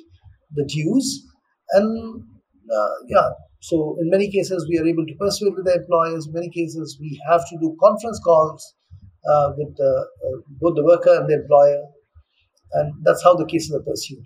[0.53, 1.23] the dues,
[1.71, 2.23] and
[2.71, 3.29] uh, yeah.
[3.61, 6.27] So in many cases we are able to persuade with the employers.
[6.27, 8.75] In many cases we have to do conference calls
[9.29, 11.81] uh, with the, uh, both the worker and the employer,
[12.73, 14.23] and that's how the cases are pursued.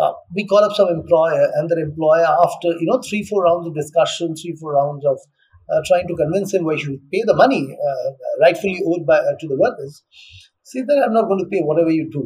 [0.00, 3.66] Uh, we call up some employer and their employer after you know three four rounds
[3.66, 5.18] of discussion three four rounds of
[5.70, 9.18] uh, trying to convince him why he should pay the money uh, rightfully owed by
[9.38, 10.02] to the workers
[10.64, 12.24] say that i'm not going to pay whatever you do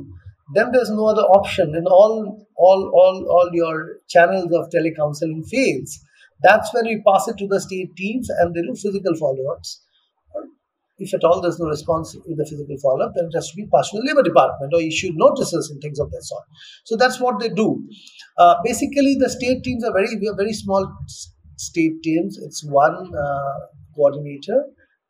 [0.54, 5.98] then there's no other option and all all all all your channels of telecounseling fails
[6.42, 9.80] that's when we pass it to the state teams and they do physical follow-ups
[10.98, 13.66] if at all there's no response in the physical follow-up, then it has to be
[13.66, 16.44] passed to the labor department or issue notices and things of that sort.
[16.84, 17.82] So that's what they do.
[18.38, 20.90] Uh, basically, the state teams are very we are very small
[21.56, 22.38] state teams.
[22.38, 23.58] It's one uh,
[23.94, 24.64] coordinator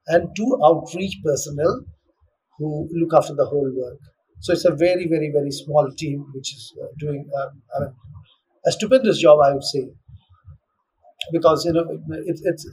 [0.08, 1.84] and two outreach personnel
[2.58, 4.00] who look after the whole work.
[4.40, 7.94] So it's a very very very small team which is uh, doing um,
[8.66, 9.88] a stupendous job, I would say,
[11.32, 12.66] because you know it, it's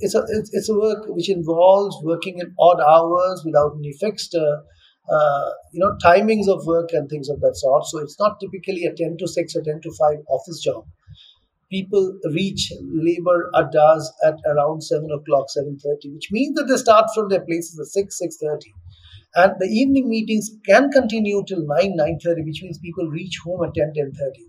[0.00, 4.34] it's a it's, it's a work which involves working in odd hours without any fixed
[4.34, 4.58] uh,
[5.12, 7.84] uh, you know timings of work and things of that sort.
[7.86, 10.84] So it's not typically a 10 to 6 or 10 to 5 office job.
[11.70, 17.28] People reach labor addas at around 7 o'clock 7.30 which means that they start from
[17.28, 18.72] their places at 6 6.30
[19.36, 23.74] and the evening meetings can continue till 9 9.30 which means people reach home at
[23.74, 24.44] 10 10.30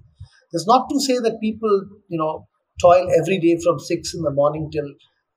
[0.51, 1.75] that's not to say that people
[2.07, 2.47] you know
[2.81, 4.89] toil every day from 6 in the morning till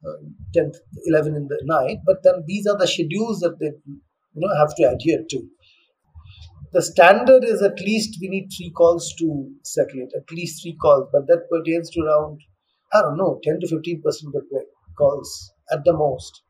[0.08, 0.18] uh,
[0.54, 0.72] 10,
[1.06, 4.00] 11 in the night, but then these are the schedules that they you
[4.42, 5.42] know have to adhere to.
[6.72, 10.74] The standard is at least we need three calls to settle it, at least three
[10.74, 12.40] calls, but that pertains to around,
[12.92, 14.66] I don't know, 10 to 15 percent of the
[14.98, 16.42] calls at the most.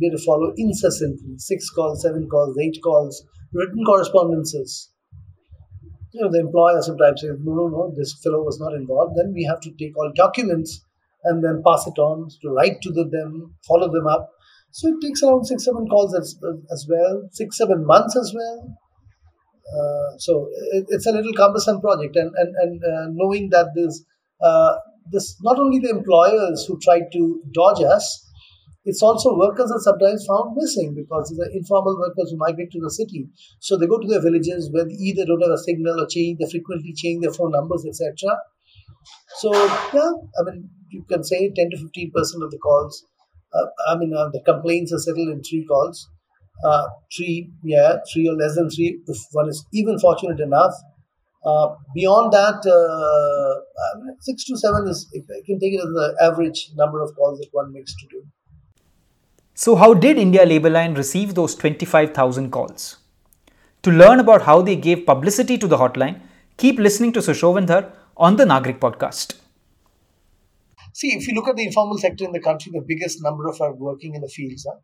[0.00, 4.90] We to follow incessantly six calls, seven calls, eight calls, written correspondences.
[6.12, 9.16] You know, the employer sometimes says, no, no, no, this fellow was not involved.
[9.16, 10.84] Then we have to take all documents
[11.24, 14.30] and then pass it on to write to them, follow them up.
[14.72, 16.36] So it takes around six, seven calls as,
[16.70, 18.78] as well, six, seven months as well.
[19.72, 24.04] Uh, so it, it's a little cumbersome project, and and and uh, knowing that this
[24.42, 24.74] uh,
[25.10, 28.28] this not only the employers who try to dodge us,
[28.84, 32.80] it's also workers are sometimes found missing because these are informal workers who migrate to
[32.80, 33.28] the city.
[33.60, 36.38] So they go to their villages where they either don't have a signal or change,
[36.38, 38.36] they frequently change their phone numbers, etc.
[39.38, 43.04] So yeah, I mean you can say 10 to 15 percent of the calls.
[43.54, 46.08] Uh, I mean, uh, the complaints are settled in three calls.
[46.64, 50.72] Uh, three, yeah, three or less than three, if one is even fortunate enough.
[51.44, 56.70] Uh, beyond that, uh, six to seven is, I can take it as the average
[56.76, 58.24] number of calls that one makes to do.
[59.62, 62.96] So, how did India Labour Line receive those 25,000 calls?
[63.84, 66.20] To learn about how they gave publicity to the hotline,
[66.56, 69.34] keep listening to Sushovan Dhar on the Nagrik podcast.
[70.94, 73.60] See, if you look at the informal sector in the country, the biggest number of
[73.60, 74.80] are working in the fields, huh?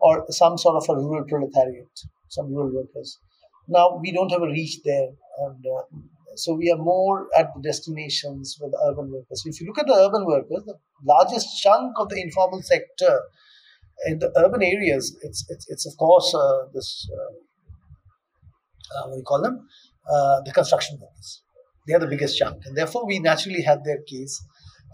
[0.00, 3.20] or some sort of a rural proletariat, some rural workers.
[3.68, 5.10] Now we don't have a reach there,
[5.46, 5.82] and uh,
[6.34, 9.44] so we are more at the destinations with urban workers.
[9.46, 13.20] If you look at the urban workers, the largest chunk of the informal sector
[14.06, 17.32] in the urban areas, it's it's, it's of course uh, this uh,
[18.98, 19.66] uh what do you call them,
[20.10, 21.42] uh, the construction workers.
[21.86, 24.42] They are the biggest chunk, and therefore we naturally have their case.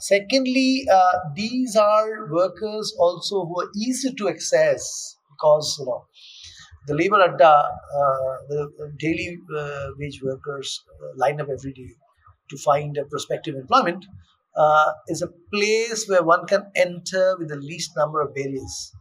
[0.01, 6.07] Secondly, uh, these are workers also who are easy to access because you know
[6.87, 9.38] the labor the daily
[9.99, 10.83] wage workers
[11.17, 11.90] line up every day
[12.51, 14.07] to find a prospective employment.
[14.57, 18.92] Uh, is a place where one can enter with the least number of barriers.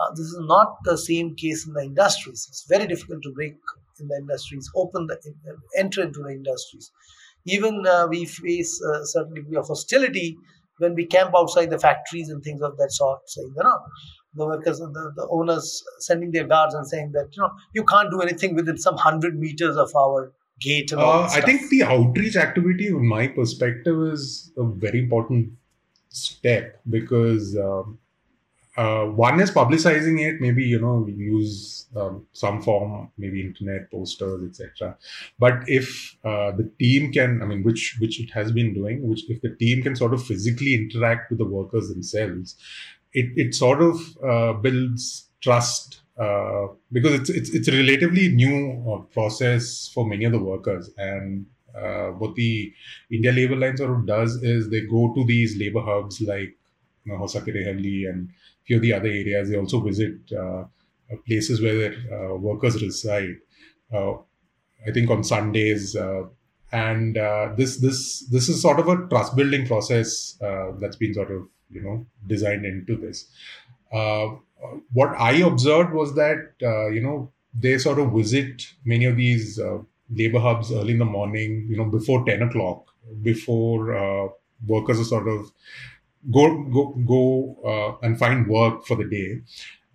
[0.00, 2.46] Uh, this is not the same case in the industries.
[2.48, 3.54] It's very difficult to break
[3.98, 5.18] in the industries, open the
[5.76, 6.90] enter into the industries.
[7.46, 10.36] Even uh, we face a certain degree of hostility
[10.78, 13.78] when we camp outside the factories and things of that sort, saying, you know,
[14.34, 18.10] the workers, the, the owners sending their guards and saying that, you know, you can't
[18.10, 22.88] do anything within some hundred meters of our gate uh, I think the outreach activity,
[22.88, 25.52] in my perspective, is a very important
[26.10, 27.98] step because um,
[28.76, 30.40] uh, one is publicizing it.
[30.40, 34.96] Maybe you know use um, some form, maybe internet posters, etc.
[35.38, 39.28] But if uh, the team can, I mean, which which it has been doing, which
[39.28, 42.56] if the team can sort of physically interact with the workers themselves,
[43.12, 48.84] it it sort of uh, builds trust uh, because it's, it's it's a relatively new
[48.92, 52.70] uh, process for many of the workers and uh, what the
[53.10, 56.56] India Labour Line sort of does is they go to these labor hubs like
[57.04, 59.48] you know, and a few of the other areas.
[59.48, 60.64] They also visit uh,
[61.26, 63.36] places where uh, workers reside.
[63.94, 65.96] I think on Sundays,
[66.72, 67.14] and
[67.56, 70.36] this this this is sort of a trust building process
[70.80, 73.26] that's been sort of you know designed into this
[74.92, 79.58] what I observed was that uh, you know they sort of visit many of these
[79.58, 79.78] uh,
[80.14, 82.86] labor hubs early in the morning, you know, before ten o'clock,
[83.22, 84.28] before uh,
[84.66, 85.50] workers are sort of
[86.30, 89.40] go go go uh, and find work for the day.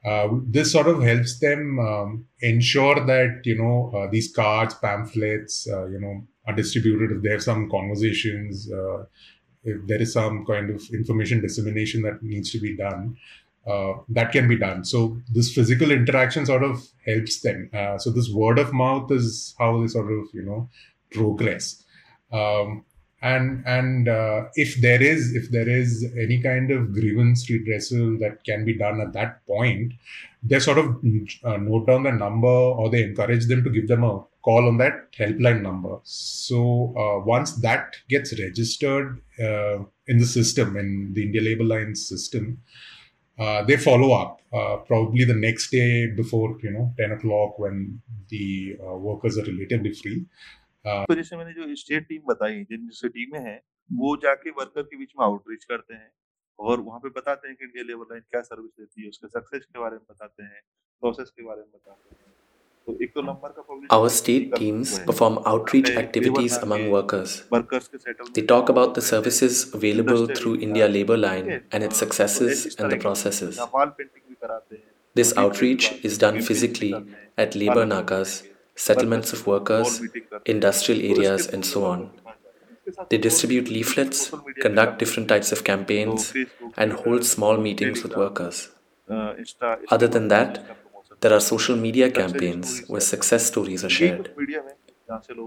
[0.05, 5.65] Uh, this sort of helps them um, ensure that you know uh, these cards, pamphlets,
[5.67, 7.17] you know, are distributed.
[7.17, 8.69] If there are some conversations,
[9.63, 13.17] if there is some kind of information dissemination that needs to be done,
[13.68, 14.86] uh, that can be done.
[14.86, 17.70] So this physical interaction sort of helps them.
[17.74, 20.70] Uh, so this word of mouth is how they sort of you know
[21.11, 21.84] progress.
[22.32, 22.86] Um,
[23.22, 28.43] and and uh, if there is if there is any kind of grievance redressal that
[28.43, 29.93] can be done at that point,
[30.43, 30.97] they sort of
[31.43, 34.78] uh, note down the number or they encourage them to give them a call on
[34.78, 35.97] that helpline number.
[36.03, 42.59] So uh, once that gets registered in the system in the India Labour Lines system
[43.39, 48.01] uh, they follow up uh, probably the next day before you know 10 o'clock when
[48.29, 50.19] the uh, workers are relatively free.
[50.88, 53.59] तो जैसे मैंने जो state team बताई जिन जैसे टीमें हैं
[53.93, 56.11] वो जाके वर्कर के बीच में आउटरीच करते हैं
[56.59, 59.65] और वहाँ पे बताते हैं कि इंडिया लेबर लाइन क्या सर्विस देती है उसके सक्सेस
[59.65, 60.61] के बारे में बताते हैं
[60.99, 62.34] प्रोसेस के बारे में बताते हैं।
[63.89, 67.43] Our state teams perform outreach activities among workers.
[68.33, 72.97] They talk about the services available through India Labour Line and its successes and the
[72.97, 73.59] processes.
[75.13, 76.93] This outreach is done physically
[77.38, 78.43] at labour nakas,
[78.75, 80.01] settlements of workers,
[80.45, 82.11] industrial areas, and so on.
[83.09, 84.31] They distribute leaflets,
[84.61, 86.33] conduct different types of campaigns,
[86.77, 88.69] and hold small meetings with workers.
[89.89, 90.63] Other than that,
[91.22, 94.32] there are social media campaigns where success stories are shared.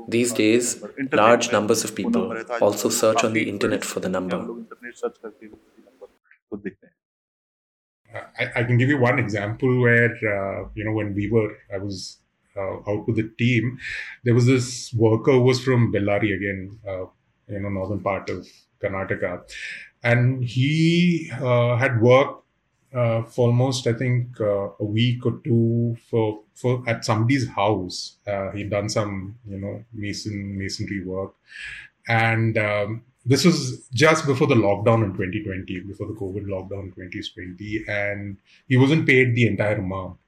[0.09, 4.47] These days, large numbers of people also search on the internet for the number.
[8.39, 11.79] I, I can give you one example where, uh, you know, when we were, I
[11.79, 12.19] was
[12.57, 13.79] uh, out with the team,
[14.25, 17.05] there was this worker who was from Bellary again, uh,
[17.49, 18.47] you know, northern part of
[18.83, 19.43] Karnataka.
[20.03, 22.45] And he uh, had worked
[22.95, 28.17] uh, for almost I think uh, a week or two for for at somebody's house.
[28.27, 31.35] Uh, he'd done some you know mason masonry work,
[32.09, 36.93] and um, this was just before the lockdown in 2020, before the COVID lockdown in
[36.93, 40.19] 2020, and he wasn't paid the entire amount.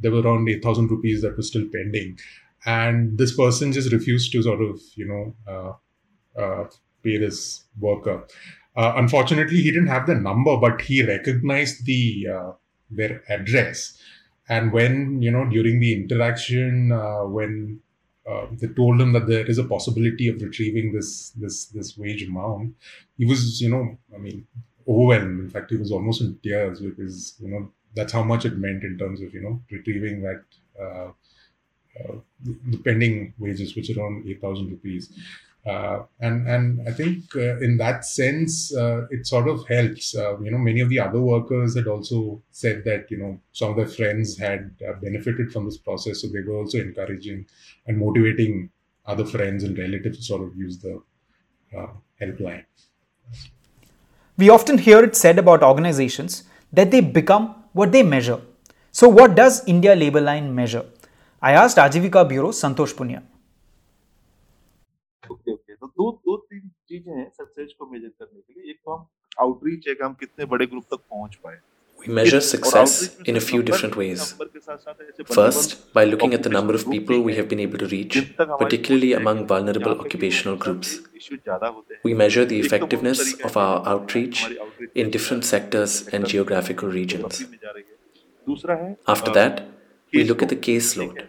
[0.00, 2.18] There were around 8,000 rupees that was still pending,
[2.64, 6.68] and this person just refused to sort of you know uh, uh,
[7.02, 8.24] pay this worker.
[8.76, 12.52] Uh, unfortunately, he didn't have the number, but he recognized the uh,
[12.90, 13.98] their address.
[14.48, 17.80] And when you know during the interaction, uh, when
[18.28, 22.22] uh, they told him that there is a possibility of retrieving this this this wage
[22.26, 22.74] amount,
[23.16, 24.46] he was you know I mean
[24.88, 25.40] overwhelmed.
[25.40, 28.82] In fact, he was almost in tears because you know that's how much it meant
[28.82, 30.42] in terms of you know retrieving that
[30.80, 31.10] uh,
[32.00, 35.12] uh, the pending wages, which are around eight thousand rupees.
[35.66, 40.12] Uh, and and I think uh, in that sense, uh, it sort of helps.
[40.12, 43.76] You know, many of the other workers had also said that you know some of
[43.76, 47.46] their friends had benefited from this process, so they were also encouraging
[47.86, 48.70] and motivating
[49.06, 51.00] other friends and relatives to sort of use the
[52.20, 52.64] helpline.
[54.36, 58.40] We often hear it said about organizations that they become what they measure.
[58.92, 60.84] So, what does India Labour Line measure?
[61.40, 63.22] I asked Aajeevika Bureau Santosh Poonia.
[66.93, 69.05] चीजें हैं success को major करने के लिए एक तो हम
[69.47, 71.59] outreach है कि हम कितने बड़े ग्रुप तक पहुंच पाए
[71.99, 74.33] We measure success in a few different ways.
[75.25, 79.11] First, by looking at the number of people we have been able to reach, particularly
[79.13, 80.99] among vulnerable occupational groups.
[82.03, 84.45] We measure the effectiveness of our outreach
[84.95, 87.43] in different sectors and geographical regions.
[89.07, 89.67] After that,
[90.13, 91.27] we look at the caseload.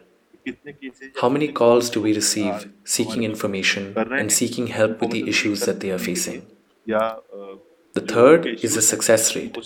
[1.21, 5.79] how many calls do we receive seeking information and seeking help with the issues that
[5.79, 6.45] they are facing?
[7.93, 9.57] The third is the success rate.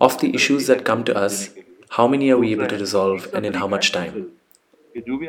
[0.00, 1.50] Of the issues that come to us,
[1.90, 4.32] how many are we able to resolve and in how much time?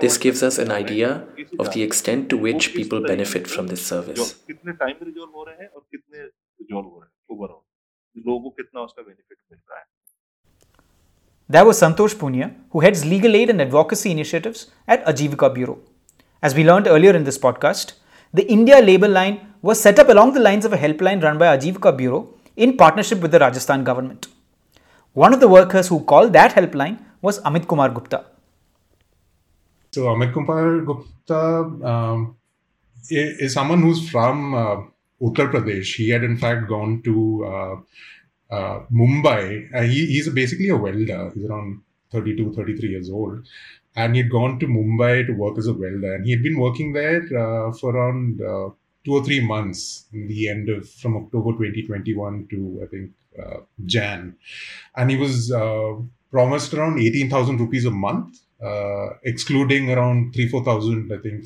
[0.01, 1.27] This gives us an idea
[1.59, 4.35] of the extent to which people benefit from this service.
[11.51, 15.79] That was Santosh Poonia, who heads legal aid and advocacy initiatives at Aajeevika Bureau.
[16.43, 17.93] As we learned earlier in this podcast,
[18.31, 21.57] the India Labour Line was set up along the lines of a helpline run by
[21.57, 24.27] Aajeevika Bureau in partnership with the Rajasthan government.
[25.13, 28.25] One of the workers who called that helpline was Amit Kumar Gupta.
[29.89, 32.35] So Amit Kumar Gupta um,
[33.09, 34.81] is someone who's from uh,
[35.19, 35.95] Uttar Pradesh.
[35.95, 37.75] He had in fact gone to uh,
[38.49, 39.73] uh, Mumbai.
[39.73, 41.31] Uh, he, he's basically a welder.
[41.33, 41.81] He's around
[42.11, 43.47] 32, 33 years old.
[43.95, 46.15] And he'd gone to Mumbai to work as a welder.
[46.15, 48.69] And he had been working there uh, for around uh,
[49.05, 53.61] two or three months in the end of from October 2021 to, I think, uh,
[53.85, 54.35] Jan.
[54.95, 55.51] And he was
[56.31, 58.39] promised around 18,000 rupees a month.
[59.23, 61.45] excluding around three four thousand, I think,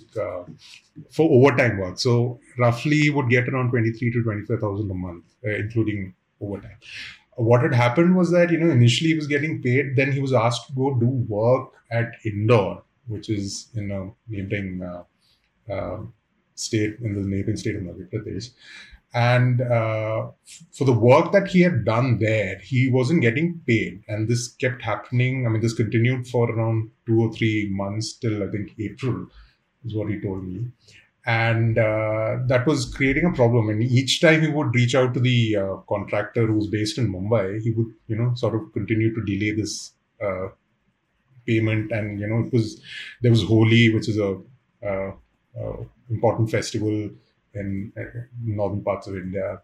[1.15, 1.99] for overtime work.
[1.99, 6.77] So roughly would get around twenty three to twenty five thousand a month, including overtime.
[7.35, 10.33] What had happened was that you know initially he was getting paid, then he was
[10.33, 15.03] asked to go do work at Indore, which is in a neighboring uh,
[15.71, 15.97] uh,
[16.55, 18.49] state in the neighboring state of Madhya Pradesh.
[19.15, 20.29] And uh,
[20.71, 24.81] for the work that he had done there, he wasn't getting paid, and this kept
[24.81, 25.45] happening.
[25.45, 29.27] I mean, this continued for around two or three months till I think April,
[29.85, 30.71] is what he told me
[31.25, 33.69] and uh, that was creating a problem.
[33.69, 37.61] And each time he would reach out to the uh, contractor who's based in mumbai
[37.61, 40.49] he would you know sort of continue to delay this uh,
[41.47, 41.91] payment.
[41.91, 42.81] And you know it was
[43.21, 44.37] there was holi which is a
[44.85, 45.11] uh,
[45.59, 45.77] uh,
[46.09, 47.09] important festival
[47.53, 49.61] in uh, northern parts of india.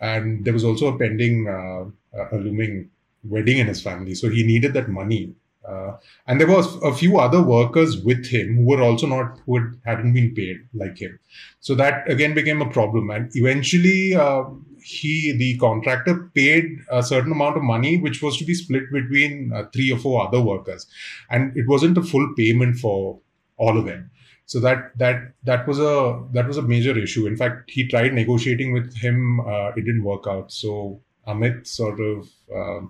[0.00, 2.90] And there was also a pending a looming
[3.24, 4.14] wedding in his family.
[4.14, 5.34] So he needed that money
[5.68, 5.96] uh,
[6.26, 9.80] and there was a few other workers with him who were also not who had,
[9.84, 11.18] hadn't been paid like him.
[11.60, 13.10] So that again became a problem.
[13.10, 14.44] And eventually, uh,
[14.82, 19.52] he the contractor paid a certain amount of money, which was to be split between
[19.54, 20.86] uh, three or four other workers,
[21.30, 23.18] and it wasn't a full payment for
[23.56, 24.10] all of them.
[24.46, 27.26] So that that that was a that was a major issue.
[27.26, 29.40] In fact, he tried negotiating with him.
[29.40, 30.52] Uh, it didn't work out.
[30.52, 32.86] So Amit sort of uh,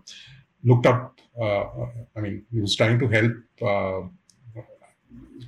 [0.65, 1.21] looked up.
[1.41, 1.65] Uh,
[2.17, 4.63] I mean, he was trying to help, uh,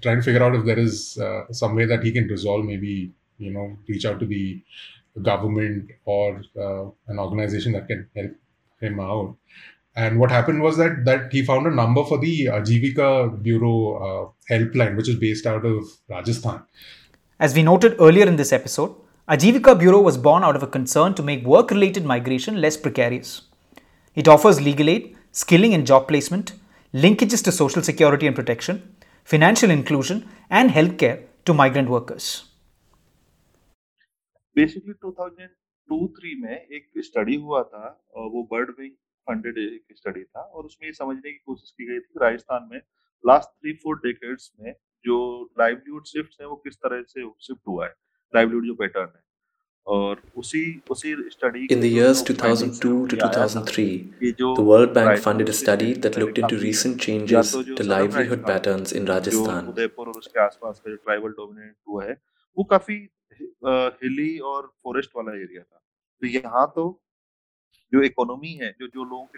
[0.03, 2.65] trying to figure out if there is uh, some way that he can resolve.
[2.65, 4.63] Maybe you know, reach out to the
[5.23, 6.43] government or
[7.09, 8.33] an organization that can help
[8.81, 9.37] him out.
[9.95, 14.55] And what happened was that that he found a number for the Aajeevika Bureau uh,
[14.55, 16.63] helpline, which is based out of Rajasthan.
[17.41, 18.95] As we noted earlier in this episode,
[19.29, 23.43] Aajeevika Bureau was born out of a concern to make work-related migration less precarious.
[24.17, 26.55] It offers legal aid, skilling and job placement,
[26.95, 32.29] linkages to social security and protection, financial inclusion, and healthcare to migrant workers.
[34.57, 37.89] Basically 2002-3 में एक study हुआ था
[38.35, 38.93] वो bird wing
[39.27, 42.79] funded एक study था और उसमें ये समझने की कोशिश की गई थी राजस्थान में
[43.25, 44.73] लास्ट थ्री फोर डेकेड्स में
[45.05, 45.19] जो
[45.61, 47.95] लाइवलीहुड शिफ्ट है वो किस तरह से शिफ्ट हुआ है
[48.33, 49.23] लाइवलीहुड जो पैटर्न है
[51.69, 54.13] In the years 2002 to 2003,
[54.55, 59.07] the World Bank funded a study that looked into recent changes to livelihood patterns in
[59.07, 59.77] Rajasthan.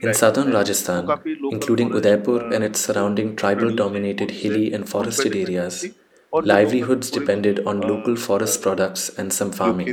[0.03, 1.21] In southern Rajasthan,
[1.51, 5.89] including Udaipur and its surrounding tribal dominated hilly and forested areas,
[6.34, 9.88] livelihoods depended on local forest products and some farming.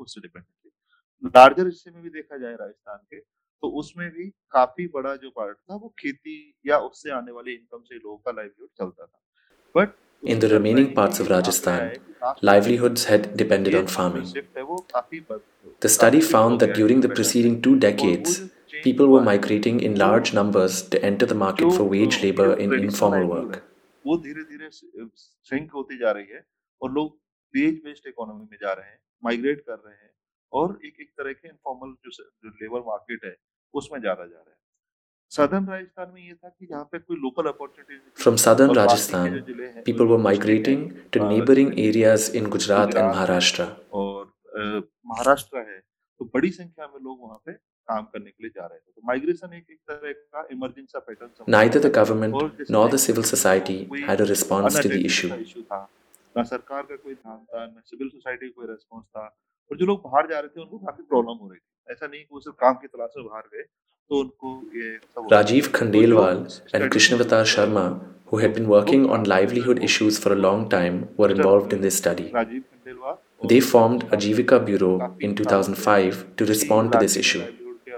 [0.00, 4.86] उससे depend थी larger हिस्से में भी देखा जाए राजस्थान के तो उसमें भी काफी
[4.94, 6.36] बड़ा जो पार्ट था वो खेती
[6.66, 9.18] या उससे आने वाली इनकम से लोगों का लाइवलीहुड चलता था
[9.74, 11.92] but In the remaining parts of Rajasthan,
[12.42, 14.26] livelihoods had depended on farming.
[15.80, 18.42] The study found that during the preceding two decades,
[18.82, 23.26] people were migrating in large numbers to enter the market for wage labor in informal
[23.26, 23.62] work.
[24.05, 26.45] वो धीरे धीरे shrink होती जा रही है
[26.81, 27.17] और लोग
[27.53, 30.11] veg based economy में जा रहे हैं माइग्रेट कर रहे हैं
[30.53, 33.35] और एक एक तरह के इनफॉर्मल जो, जो लेबर मार्केट है
[33.73, 34.63] उसमें ज़्यादा जा रहे हैं
[35.31, 39.33] सदर्न राजस्थान में ये था कि जहाँ पे कोई local opportunity From southern Rajasthan,
[39.85, 43.67] people were migrating to neighboring areas in Gujarat and Maharashtra.
[43.93, 44.33] और
[45.05, 47.53] महाराष्ट्र है तो बड़ी संख्या में लोग वहाँ पे
[47.91, 50.99] काम करने के लिए जा रहे थे। तो माइग्रेशन एक एक तरह का इमरजिंग सा
[50.99, 53.77] पैटर्न तो तो तो था neither the government nor the civil society
[54.09, 55.27] had a response to the issue
[56.37, 59.25] ना सरकार का कोई ध्यान था ना सिविल सोसाइटी कोई रिस्पांस था।
[59.71, 62.23] और जो लोग बाहर जा रहे थे उनको काफ़ी प्रॉब्लम हो रही थी। ऐसा नहीं
[62.31, 63.63] वो सिर्फ़ काम की तलाश में बाहर गए
[64.09, 64.89] तो उनको ये
[65.31, 67.87] Rajiv Khandelwal and Krishnavatar Sharma
[68.29, 71.83] who had been working on livelihood issues for a long time were अच्छा, involved in
[71.83, 72.25] this study.
[73.51, 77.43] They formed Ajivika Bureau in 2005 to respond to this issue.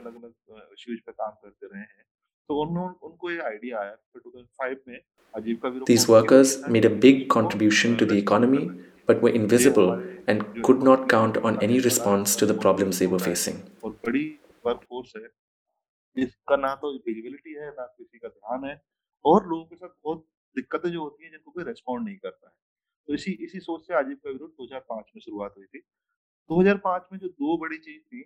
[0.08, 2.06] अलग अलग issues पे काम करते रहे हैं।
[2.50, 4.30] तो उन्होंने उनको ये आइडिया आया फिर टू
[4.88, 5.00] में
[5.34, 8.64] अजीब का these workers made a big contribution to the economy
[9.10, 9.90] but were invisible
[10.30, 14.26] and could not count on any response to the problems they were facing और बड़ी
[14.66, 15.28] वर्कफोर्स है
[16.16, 18.82] जिसका ना तो विजिबिलिटी है ना किसी का ध्यान है
[19.26, 22.54] और लोगों के साथ बहुत दिक्कतें जो होती हैं जिनको कोई रिस्पॉन्ड नहीं करता है।
[23.08, 24.68] तो इसी इसी सोच से आजीव विरोध दो
[25.16, 25.80] में शुरुआत हुई थी।
[26.50, 28.22] 2005 में जो दो बड़ी चीज़ थी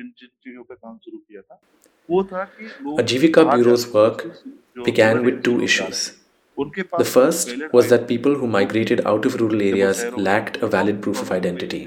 [0.00, 1.60] जिन जिन चीजों पे काम शुरू किया था
[3.02, 4.22] Ajivika Bureau's work
[4.84, 6.00] began with two issues.
[6.98, 11.22] The first was that people who migrated out of rural areas lacked a valid proof
[11.22, 11.82] of identity.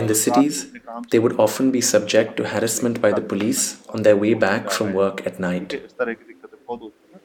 [0.00, 0.72] In the cities,
[1.10, 4.92] they would often be subject to harassment by the police on their way back from
[4.92, 5.80] work at night.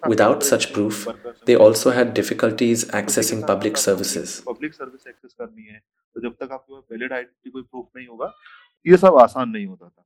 [0.08, 1.08] Without such proof,
[1.46, 4.44] they also had difficulties accessing public services.
[8.87, 10.05] ये सब आसान नहीं होता था।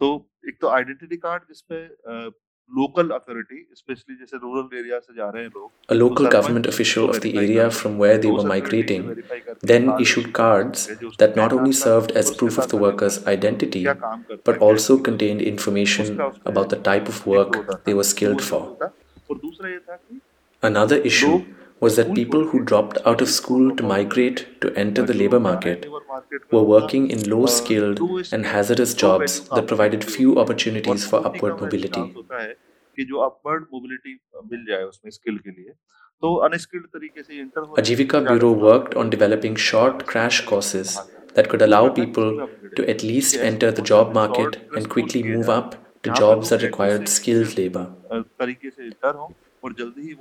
[0.00, 0.08] तो
[0.48, 1.84] एक तो identity card जिसपे
[2.70, 7.06] लोकल अथॉरिटी स्पेशली जैसे रूरल एरिया से जा रहे हैं लोग a local government official
[7.08, 9.04] of the area from where they were migrating
[9.64, 10.90] then issued cards
[11.20, 16.74] that not only served as proof of the workers identity but also contained information about
[16.74, 18.90] the type of work they were skilled for
[19.30, 20.20] और दूसरा ये था कि
[20.62, 21.40] another issue
[21.80, 25.86] was that people who dropped out of school to migrate to enter the labor market
[26.50, 28.00] were working in low skilled
[28.32, 32.14] and hazardous jobs that provided few opportunities for upward mobility.
[37.78, 40.98] Aajeevika Bureau worked on developing short crash courses
[41.34, 45.76] that could allow people to at least enter the job market and quickly move up
[46.02, 47.92] to jobs that required skilled labor.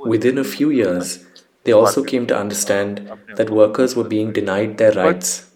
[0.06, 1.26] Within a few years,
[1.66, 5.52] they also came to understand that workers were being denied their rights.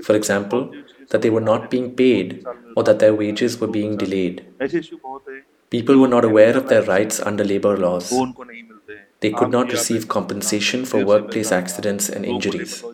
[0.00, 0.76] For example,
[1.10, 2.46] that they were not being paid
[2.76, 4.46] or that their wages were being delayed.
[5.70, 8.28] People were not aware of their rights under labor laws.
[9.20, 12.84] They could not receive compensation for workplace accidents and injuries.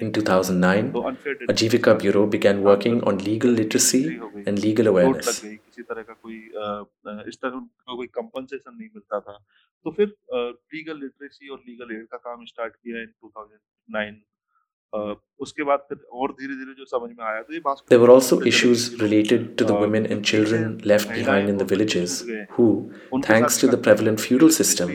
[0.00, 1.06] In 2009,
[1.48, 5.46] Aajeevika Bureau began working on legal literacy and legal awareness.
[9.85, 14.19] तो फिर legal literacy और legal aid का काम start किया इन 2009
[15.41, 17.61] उसके बाद फिर और धीरे-धीरे जो समझ में आया तो ये
[17.91, 22.15] There were also issues related to the women and children left behind in the villages
[22.57, 22.67] who
[23.27, 24.91] thanks to the prevalent feudal system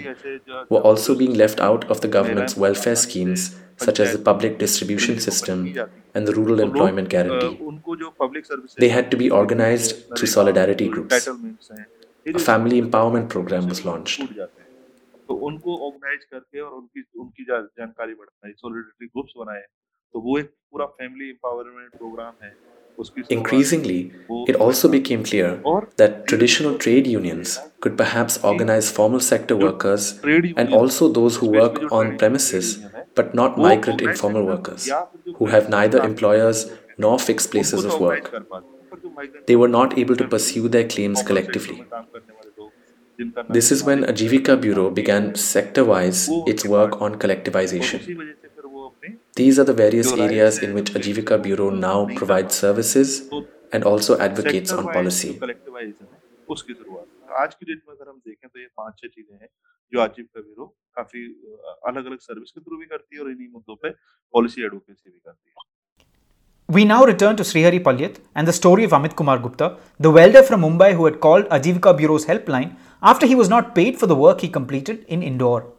[0.74, 3.47] were also being left out of the government's welfare schemes
[3.87, 5.64] such as the public distribution system
[6.14, 7.57] and the rural employment guarantee.
[8.78, 11.28] They had to be organized through solidarity groups.
[12.26, 14.22] A family empowerment program was launched.
[15.30, 19.62] तो उनको organise करके और उनकी उनकी जानकारी बढ़ाई solidarity groups बनाए
[20.14, 22.55] तो वो एक पूरा फैमिली एम्पावरमेंट प्रोग्राम है
[23.28, 24.12] Increasingly,
[24.47, 25.49] it also became clear
[25.97, 30.18] that traditional trade unions could perhaps organize formal sector workers
[30.57, 32.70] and also those who work on premises
[33.14, 34.97] but not migrant informal workers,
[35.34, 36.66] who have neither employers
[36.97, 38.34] nor fixed places of work.
[39.47, 41.87] They were not able to pursue their claims collectively.
[43.49, 47.99] This is when Aajeevika Bureau began sector wise its work on collectivization.
[49.36, 53.30] These are the various areas in which Aajeevika Bureau now provides services
[53.74, 55.39] and also advocates on policy.
[59.93, 60.65] जो आजीव का bureau
[60.97, 61.26] काफी
[61.88, 63.89] अलग अलग service के through भी करती है और इन्हीं मुद्दों पे
[64.38, 65.69] पॉलिसी एडवोकेसी भी करती है
[66.69, 69.67] We now return to Shreehari Paliath and the story of Amit Kumar Gupta,
[70.05, 72.69] the welder from Mumbai who had called Aajeevika Bureau's helpline
[73.02, 75.74] after he was not paid for the work he completed in Indore.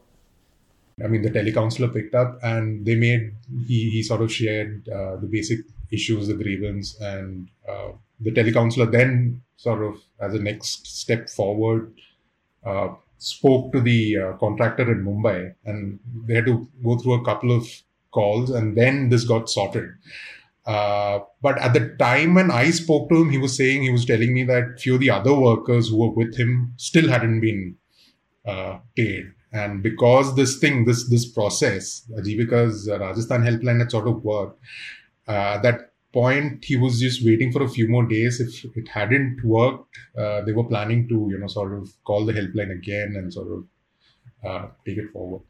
[1.03, 3.35] I mean, the telecounselor picked up and they made,
[3.67, 5.61] he, he sort of shared uh, the basic
[5.91, 11.93] issues, the grievance, and uh, the telecounselor then sort of, as a next step forward,
[12.65, 17.25] uh, spoke to the uh, contractor in Mumbai and they had to go through a
[17.25, 17.67] couple of
[18.13, 19.91] calls and then this got sorted.
[20.65, 24.05] Uh, but at the time when I spoke to him, he was saying, he was
[24.05, 27.77] telling me that few of the other workers who were with him still hadn't been
[28.47, 29.33] uh, paid.
[29.53, 34.59] And because this thing, this this process, Aajeevika's Rajasthan helpline had sort of worked,
[35.29, 38.41] uh, that point, he was just waiting for a few more days.
[38.41, 42.33] If it hadn't worked, uh, they were planning to, you know, sort of call the
[42.33, 43.65] helpline again and sort of
[44.49, 45.43] uh, take it forward.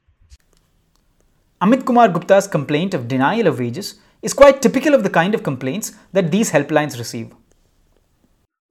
[1.60, 5.42] Amit Kumar Gupta's complaint of denial of wages is quite typical of the kind of
[5.46, 7.30] complaints that these helplines receive.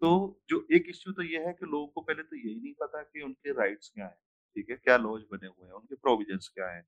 [0.02, 0.12] तो
[0.50, 3.22] जो एक issue तो ये है कि लोगों को पहले तो यही नहीं पता कि
[3.22, 4.16] उनके राइट्स क्या हैं
[4.56, 4.76] ठीक है?
[4.76, 5.74] क्या लॉज बने हुए हैं?
[5.74, 6.84] उनके प्रोविजंस क्या हैं?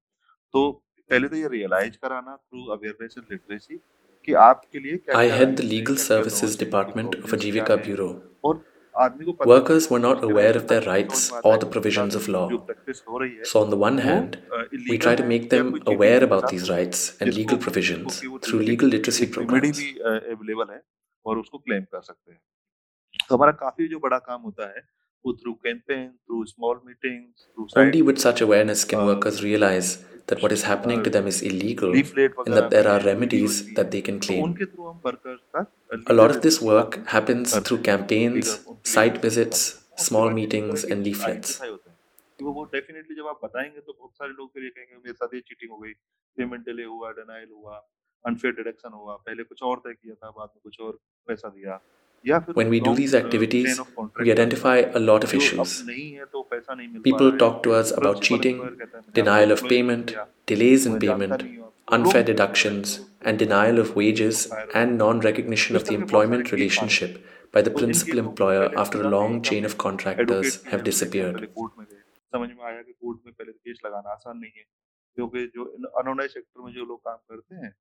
[0.54, 0.72] तो
[1.10, 3.80] पहले तो ये रियलाइज़ कराना थ्रू अवेयरनेस एंड लिटरेसी
[4.28, 8.10] कि आपके लिए क्या I head the legal services department of Ajeevika bureau
[8.46, 8.64] और
[8.95, 11.53] Workers were नहीं not उसके aware बारे of में their समझ rights में आता or
[11.53, 12.45] है the कि provisions of law.
[12.51, 15.23] जो प्रैक्टिस हो रही है So, on the one वो hand, we illegal try to
[15.23, 17.41] है make या them कोई चीटिंग aware के about साथ these है rights and जिसको
[17.41, 19.79] legal जिसको provisions कि वो through legal literacy remedy programs.
[19.79, 19.91] भी
[20.35, 20.81] अवेलेबल है
[21.27, 22.41] और उसको क्लेम कर सकते हैं
[23.29, 24.83] तो हमारा काफी जो बड़ा काम होता है
[25.25, 29.91] वो through campaign through small meetings through Only with such awareness can workers realize
[30.31, 33.59] that what is happening to them is illegal leaflet and that there are वगैरह remedies
[33.79, 34.45] that they can तो claim.
[34.45, 38.55] उनके through हम workers तक A lot of this work happens through campaigns,
[38.95, 39.67] site visits,
[40.09, 41.61] small meetings, and leaflets.
[42.43, 45.35] वो वो definitely जब आप बताएंगे तो बहुत सारे लोग फिर ये कहेंगे मेरे साथ
[45.35, 45.93] ये चीटिंग हो गई
[46.39, 47.77] पेमेंट डिले हुआ डिनाइल हुआ
[48.25, 51.73] अनफेयर डिडक्शन हुआ पहले कुछ और तय किया था बाद में कुछ और पैसा दिया
[51.73, 52.02] या फिर
[52.55, 55.31] When we do long, these uh, activities, chain of contract we identify a lot of
[55.33, 55.75] जो अब issues.
[55.87, 58.29] नहीं है तो पैसा नहीं मिल पा People रहा है, talk to us about principal
[58.29, 61.07] cheating, employer कहता है, मैंने denial आपको of employee payment, किया, delays in मैं जानता
[61.07, 64.43] payment, नहीं हूँ आपको। unfair लोग deductions, and denial of wages
[64.81, 67.17] and non recognition of the employment relationship
[67.57, 71.39] by the principal employer after a long chain of contractors have disappeared.
[71.39, 72.03] पहले court में गए
[72.35, 74.65] समझ में आया कि कोर्ट में पहले केस लगाना आसान नहीं है
[75.17, 77.73] क्योंकि जो अनऑर्गेनाइज सेक्टर में जो लोग काम करते हैं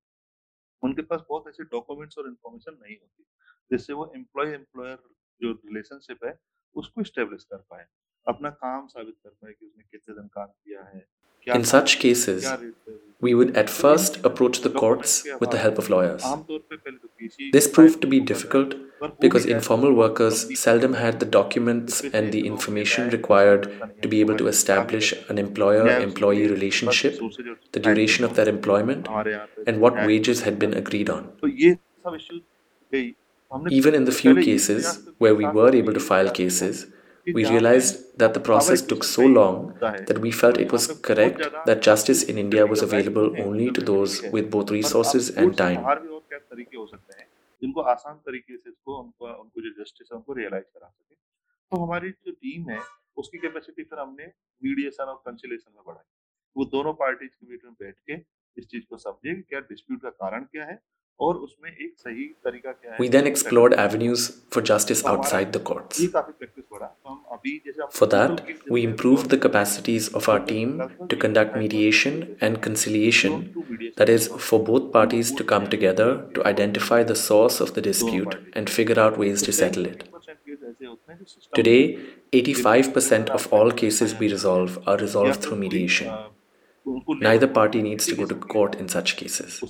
[0.83, 3.23] उनके पास बहुत ऐसे डॉक्यूमेंट्स और इन्फॉर्मेशन नहीं होती
[3.71, 4.97] जिससे वो एम्प्लॉय एम्प्लॉयर
[5.41, 6.37] जो रिलेशनशिप है
[6.75, 7.85] उसको स्टेब्लिश कर पाए
[8.27, 11.05] अपना काम साबित कर पाए कि उसने कितने दिन काम किया है
[11.47, 14.17] क्या In काम such किया, cases, क्या rate पे हुई। We would at तो first
[14.17, 16.23] in approach the courts documents के with the अभाव help of में lawyers.
[16.25, 19.07] आमतौर पे पहले तो किसी This फाइल proved to को be होता है, difficult पर
[19.07, 22.33] हो because भी जाए informal तो workers कंपनी seldom को had the documents उसपे and
[22.35, 25.33] the लोग information बताएं, required ऐसा नहीं to है, be able to हमारे establish काफी
[25.33, 28.41] an न्याय employer उसके employee लिए बस relationship, सोर्सेज और the टाइम duration of देते
[28.41, 30.83] their हैं। employment, हमारे यहाँ पे and what न्याय wages सोर्सेज had been होता है।
[30.83, 31.23] agreed on.
[33.51, 35.11] तो ये सब इश्यू गई हमने Even in the few पहले ये cases प्रयास तो
[35.25, 36.83] where किया we था were कि able to ये file प्रयास किया cases,
[37.27, 39.89] कि we जहाँ पे realized that the process power took equation so नहीं long होता
[39.91, 42.37] है, that we felt तो it was यहाँ पे बहुत correct ज़्यादा that justice in
[42.43, 44.75] India was legal rights available हैं, only legal to those remedy है। with both पर
[44.75, 45.81] आप resources कोर्ट and से time.
[45.83, 47.27] बाहर भी और क्या तरीके हो सकते हैं
[47.61, 51.15] जिनको आसान तरीके से इसको उनको उनको जो जस्टिस है उनको रियलाइज करा सके
[51.71, 52.79] तो हमारी जो टीम है
[53.17, 54.25] उसकी कैपेसिटी फिर हमने
[54.63, 56.05] मीडिएशन और कंसिलेशन में बढ़ाई
[56.55, 58.17] वो दोनों पार्टीज के बीच में बैठ के
[58.57, 60.79] इस चीज को समझे कि क्या डिस्प्यूट का कारण क्या है
[61.19, 64.25] और उसमें एक सही तरीका क्या है We then उसको explored tackle करने का। avenues
[64.55, 66.01] for justice तो हमारा outside the courts.
[66.01, 68.91] ये काफी प्रैक्टिस बढ़ा तो हम अभी जैसे हम For that, total case we जैसे
[68.91, 70.75] improved the और capacities of our team
[71.13, 76.09] to conduct mediation and conciliation, to mediation that is, for both parties to come together
[76.37, 80.03] to identify the source of the dispute and figure out ways to settle it.
[80.03, 84.77] 10% case ऐसे होते हैं जो system Today, में 85% of all cases we resolve
[84.85, 86.30] are या resolved फिर through कोई, mediation.
[86.84, 89.62] Neither party needs to go to court in such cases.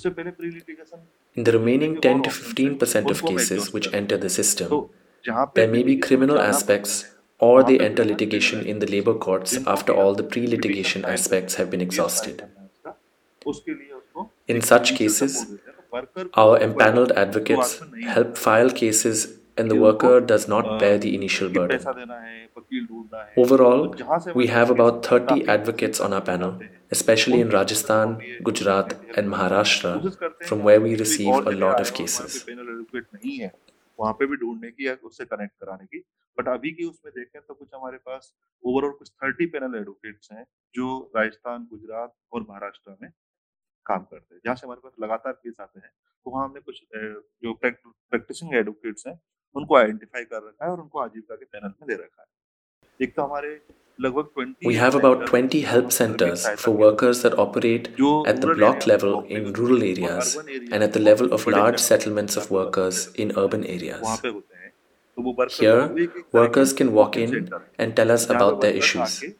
[1.34, 4.88] In the remaining 10 to 15 percent of cases which enter the system,
[5.54, 10.14] there may be criminal aspects or they enter litigation in the labor courts after all
[10.14, 12.48] the pre litigation aspects have been exhausted.
[14.48, 15.46] In such cases,
[16.34, 20.97] our empaneled advocates help file cases and the कि उनको, worker does not a, bear
[21.03, 21.77] the initial कि burden.
[21.77, 24.99] पैसा देना है वकील ढूंढना है Overall, तो जहाँ से we हमारे have पास about
[24.99, 28.89] cases 30 काफी advocates on our panel, आते हैं, especially in उनकी Rajasthan, कोशिश Gujarat,
[28.89, 31.43] करते हैं and Maharashtra, कोशिश करते हैं from कि where अगर we किसी receive और
[31.43, 32.37] a जगह lot आए of और वहाँ cases.
[32.37, 33.51] पे पैनल एडवोकेट नहीं है
[33.99, 36.03] वहाँ पे भी ढूंढने की या उससे कनेक्ट कराने की
[36.37, 38.33] बट अभी की उसमें देखें तो कुछ हमारे पास
[38.63, 40.43] ओवरऑल कुछ थर्टी पैनल एडवोकेट्स हैं
[40.75, 43.09] जो राजस्थान गुजरात और महाराष्ट्र में
[43.85, 45.89] काम करते हैं जहाँ से हमारे पास लगातार केस आते हैं
[46.25, 46.99] तो वहाँ हमने कुछ अ,
[47.43, 49.15] जो प्रैक्टिसिंग एडवोकेट्स हैं
[49.55, 53.15] उनको आइडेंटिफाई कर रखा है और उनको आजीविका के पैनल में दे रखा है एक
[53.15, 53.59] तो हमारे
[53.99, 57.37] लगभग 20 We have about centers 20 help जो centers सहायता for के workers that
[57.43, 60.51] operate जो at the rural block areas level block in level rural और areas urban
[60.57, 63.33] areas and at the में level of बड़े large शहरों settlements of में workers in
[63.43, 64.21] urban वहाँ areas.
[64.21, 64.71] पे होते हैं
[65.17, 67.61] तो वो worker Here, वो एक- एक तरह workers के can walk support in center
[67.61, 69.35] है, and tell us जहाँ पे about their workers issues.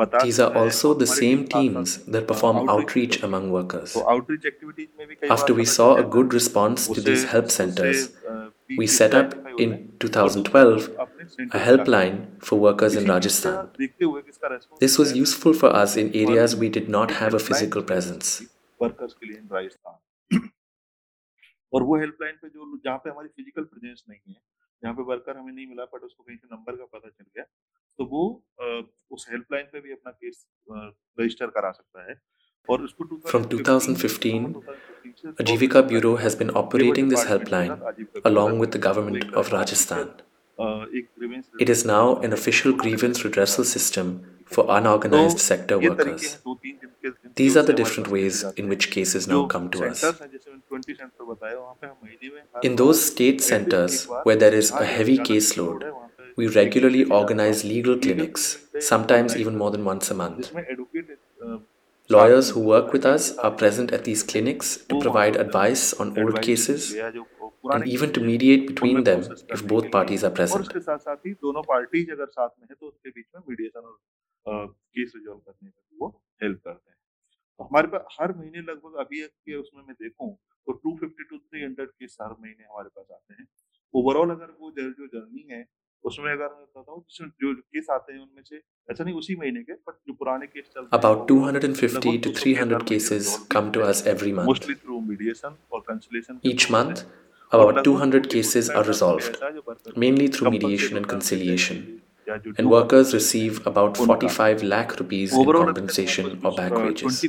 [0.00, 1.74] आके अपना कोई इश्यू बता These सकता are है also और the हमारी same टीम
[1.74, 3.94] साथ teams साथ, that a, perform outreach outreach करती है। among workers.
[3.94, 6.32] तो आउटरीच एक्टिविटीज में भी कई After बार we पता saw चल a जाता good
[6.32, 9.64] है। response to उससे- these help उससे, centers, अ, we पीछे set up identify होते
[9.64, 12.14] in हैं। 2012 अपने a center helpline
[12.44, 13.78] for workers इसी in चीज़ का Rajasthan.
[13.78, 16.68] देखते हुए कि इसका response This was क्या है, useful for us in areas we
[16.78, 18.42] did not एक have a helpline physical की presence.
[18.82, 19.98] वर्कर्स के लिए इन राजस्थान
[21.72, 24.40] और वो हेल्पलाइन पे जो जहाँ पे हमारी फिजिकल प्रेजेंस नहीं है
[24.82, 27.44] जहाँ पे वर्कर हमें नहीं मिला बट उसको कहीं से नंबर का पता चल गया
[33.25, 34.55] from 2015,
[35.39, 37.81] Aajeevika Bureau has been operating this helpline
[38.23, 40.09] along with the government of Rajasthan.
[41.59, 46.37] It is now an official grievance redressal system for unorganized sector workers.
[47.35, 50.03] These are the different ways in which cases now come to us.
[52.61, 55.91] In those state centers where there is a heavy caseload,
[56.38, 60.52] we regularly organize legal clinics, sometimes even more than once a month.
[62.10, 66.42] Lawyers who work with us are present at these clinics to provide advice on old
[66.42, 70.68] cases and even to mediate between them if both parties are present.
[74.46, 76.08] Case resolve करने में वो
[76.42, 76.96] help करते हैं
[77.58, 80.28] तो हमारे पास हर महीने लगभग अभी के उसमें मैं देखूं
[80.66, 83.46] तो 250 टू 300 केस हर महीने हमारे पास आते हैं
[83.94, 85.62] ओवरऑल अगर वो जो जर्नी है
[86.08, 88.60] उसमें अगर मैं बताता हूँ जिसमें जो केस आते हैं उनमें से
[88.90, 92.80] ऐसा नहीं उसी महीने के बट जो पुराने केस चलते हैं About 250 to 300
[92.92, 94.48] cases come to us every month.
[94.52, 97.04] Mostly through mediation और consolation Each month,
[97.52, 99.38] about 200 cases are resolved,
[100.04, 101.82] mainly through mediation and conciliation,
[102.58, 107.24] and workers receive about 45 lakh rupees in compensation or back wages.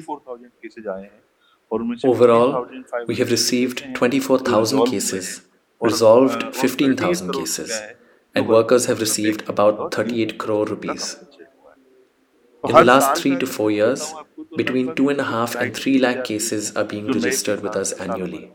[2.06, 2.68] Overall,
[3.08, 5.42] we have received 24,000 cases,
[5.82, 7.72] resolved 15,000 cases,
[8.36, 11.18] and workers have received about 38 crore rupees.
[12.64, 14.14] In the last three to four years,
[14.58, 18.52] between two and a half and three lakh cases are being registered with us annually.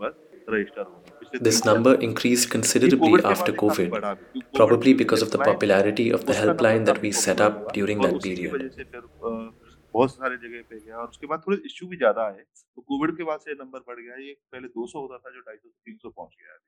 [1.32, 4.18] This number increased considerably after COVID,
[4.54, 8.72] probably because of the popularity of the helpline that we set up during that period.
[9.92, 12.42] बहुत सारे जगह पे गया और उसके बाद थोड़े issue भी ज्यादा आए
[12.76, 15.56] तो कोविड के बाद से नंबर बढ़ गया ये पहले 200 होता था जो 250
[15.62, 16.58] से 300 पहुंच गया है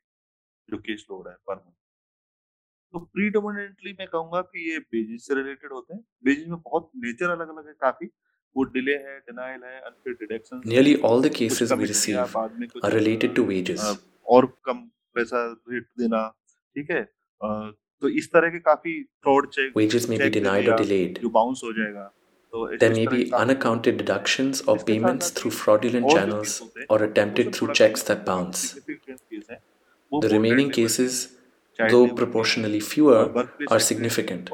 [0.71, 1.86] जो केस लोड है पर मंथ
[2.94, 7.30] तो प्रीडोमिनेंटली मैं कहूँगा कि ये बेजिस से रिलेटेड होते हैं बेजिस में बहुत नेचर
[7.30, 8.08] अलग अलग है काफ़ी
[8.56, 13.36] वो डिले है डिनाइल है unfair deduction Nearly all the cases we receive are related
[13.40, 13.84] to wages.
[14.28, 14.80] और कम
[15.16, 16.28] पैसा रेट देना
[16.76, 17.04] ठीक है
[18.02, 21.22] तो इस तरह के काफ़ी fraud cheque Wages may be denied or delayed.
[21.22, 22.12] जो बाउंस हो जाएगा
[22.54, 26.60] तो There may be unaccounted deductions or payments through fraudulent channels
[26.90, 28.68] or attempted through checks that bounce.
[30.12, 31.18] The remaining cases,
[31.79, 34.51] though proportionally fewer, are significant.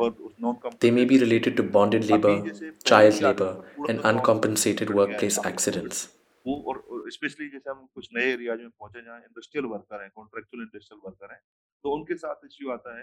[0.81, 2.37] They may be related to bonded labor,
[2.85, 6.09] child labor, and uncompensated workplace accidents.
[6.45, 10.62] वो और specially जैसे हम कुछ नए areas में पहुंचे जहाँ industrial worker हैं कॉन्ट्रेक्चुअल
[10.62, 11.41] इंडस्ट्रियल वर्कर हैं
[11.85, 13.03] तो उनके साथ इश्यू आता है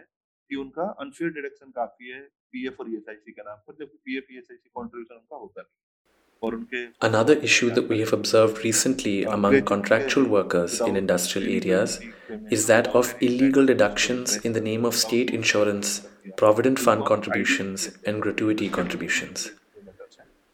[0.50, 2.22] कि उनका अनफेयर डिडक्शन काफी है
[2.54, 5.79] पीएफ और ईएसआईसी के नाम पर जबकि पीएफ ईएसआईसी कंट्रीब्यूशन उनका होता नहीं और उनके
[7.02, 12.00] Another issue that we have observed recently among contractual workers in industrial areas
[12.52, 16.08] is that of illegal deductions in the name of state insurance,
[16.38, 19.52] provident fund contributions, and gratuity contributions.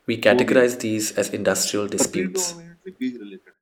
[0.07, 2.53] We categorize these as industrial disputes.
[2.85, 3.53] बीज related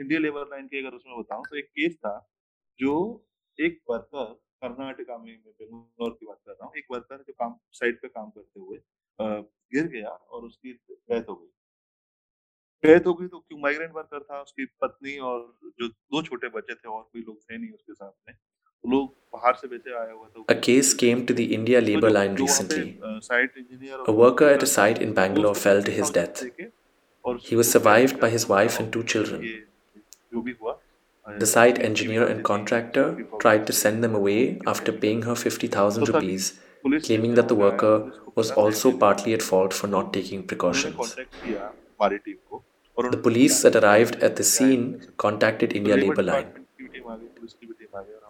[0.00, 2.14] India labour line के अगर उसमें बताऊं तो एक case था
[2.80, 2.94] जो
[3.58, 7.56] एक वर्कर कर्नाटका में मैं बेंगलोर की बात कर रहा हूँ एक वर्कर जो काम
[7.80, 8.78] साइट पे काम करते हुए
[9.18, 14.40] गिर गया और उसकी डेथ हो गई डेथ हो गई तो क्यों माइग्रेंट वर्कर था
[14.40, 15.40] उसकी पत्नी और
[15.80, 19.08] जो दो छोटे बच्चे थे और कोई लोग थे नहीं उसके साथ में तो लोग
[19.34, 22.86] बाहर से वैसे आया हुआ था A case came to the India labor line recently.
[23.28, 26.42] Site engineer A worker at a site in Bangalore fell to his death.
[27.44, 29.46] He was survived by his wife and two children.
[30.32, 30.78] जो भी हुआ
[31.26, 33.04] The site engineer and contractor
[33.42, 34.40] tried to send them away
[34.72, 36.48] after paying her 50,000 rupees,
[37.03, 41.15] claiming that the worker was also partly at fault for not taking precautions.
[42.97, 46.65] The police that arrived at the scene contacted India Labour Line.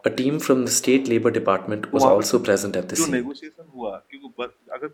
[0.06, 3.34] A team from the State Labour Department was also present at the scene.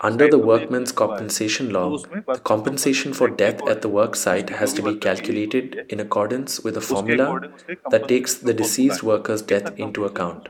[0.01, 4.81] Under the workmen's compensation law, the compensation for death at the work site has to
[4.81, 7.51] be calculated in accordance with a formula
[7.91, 10.49] that takes the deceased worker's death into account.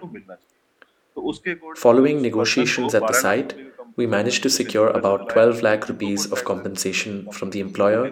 [1.77, 4.89] Following उस negotiations person at को the 12 site, lakh रुपए we managed to secure
[5.01, 8.05] about 12 lakh rupees of compensation from the employer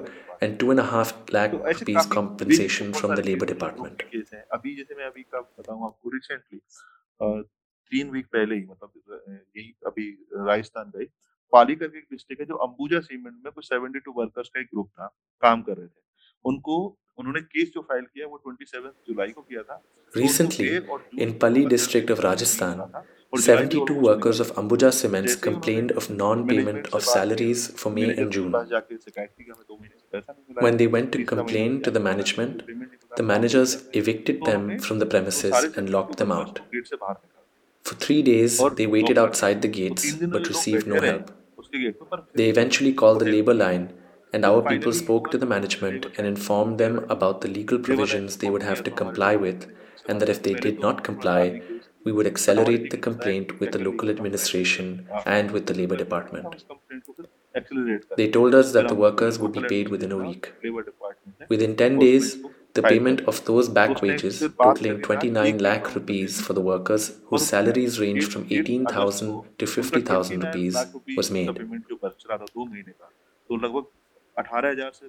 [0.42, 4.02] and 2.5 lakh तो ऐसे rupees काफी compensation बहुत from the सारे labor cases department.
[4.12, 6.60] Case हैं अभी जैसे मैं अभी का बताऊं आपको रिसेंटली
[7.92, 10.10] तीन वीक पहले ही मतलब अ, यही अभी
[10.48, 11.04] राजस्थान गए
[11.52, 14.88] पाली करके एक डिस्ट्रिक्ट है जो अंबुजा सीमेंट में कुछ 72 वर्कर्स का एक ग्रुप
[15.00, 15.06] था
[15.42, 16.00] काम कर रहे थे
[16.44, 16.76] उनको
[17.18, 20.90] उन्होंने केस जो फाइल किया वो 27 जुलाई को किया था तो उनको Recently, एक
[20.90, 23.80] और जून in को Pali वर्कर्स district of का Rajasthan, था और जुलाई को 72
[23.80, 27.08] almost workers of Ambuja Cements जैसे ही complained of उन्होंने non-payment मैनेजमेंट से of बात
[27.08, 28.52] की, salaries for May manager and के June.
[28.52, 30.88] पास जाके शिकायत की कि हमें दो महीने से पैसा नहीं मिला When है, they
[30.96, 33.16] went to तीसरा महीना complain भी to the आने वाला है, management, पेमेंट नहीं मिला,
[33.16, 35.88] the काम managers नहीं मिला। evicted तो them हमने from the वो premises सारे and
[35.88, 36.58] 72 locked them workers out.
[36.58, 37.36] को गेट से बाहर निकाला
[37.84, 40.40] For three days, और they now waited worker outside the तो gates तीन दिन but
[40.40, 41.30] ये लोग received बैठे no रहे help.
[41.58, 43.86] उसके गेट पे पर They eventually called the labor line
[44.33, 48.49] and our people spoke to the management and informed them about the legal provisions they
[48.49, 49.71] would have to comply with,
[50.07, 51.61] and that if they did not comply,
[52.03, 56.65] we would accelerate the complaint with the local administration and with the labor department.
[58.17, 60.53] They told us that the workers would be paid within a week.
[61.49, 62.37] Within 10 days,
[62.73, 67.99] the payment of those back wages, totaling 29 lakh rupees for the workers whose salaries
[67.99, 71.61] ranged from 18,000 to 50,000 rupees, was made.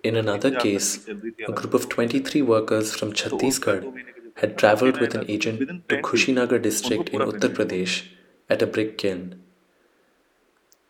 [0.02, 1.08] In another case,
[1.48, 3.94] a group of 23 workers from Chhattisgarh
[4.36, 8.08] had travelled with an agent to Kushinagar district in Uttar Pradesh
[8.50, 9.42] at a brick kiln.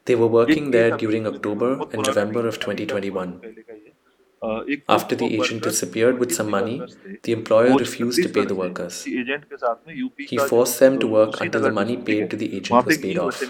[0.06, 3.40] They were working there during October and November of 2021.
[4.88, 6.82] After the agent disappeared with some money,
[7.22, 9.04] the employer refused to pay the workers.
[9.04, 13.42] He forced them to work until the money paid to the agent was paid off.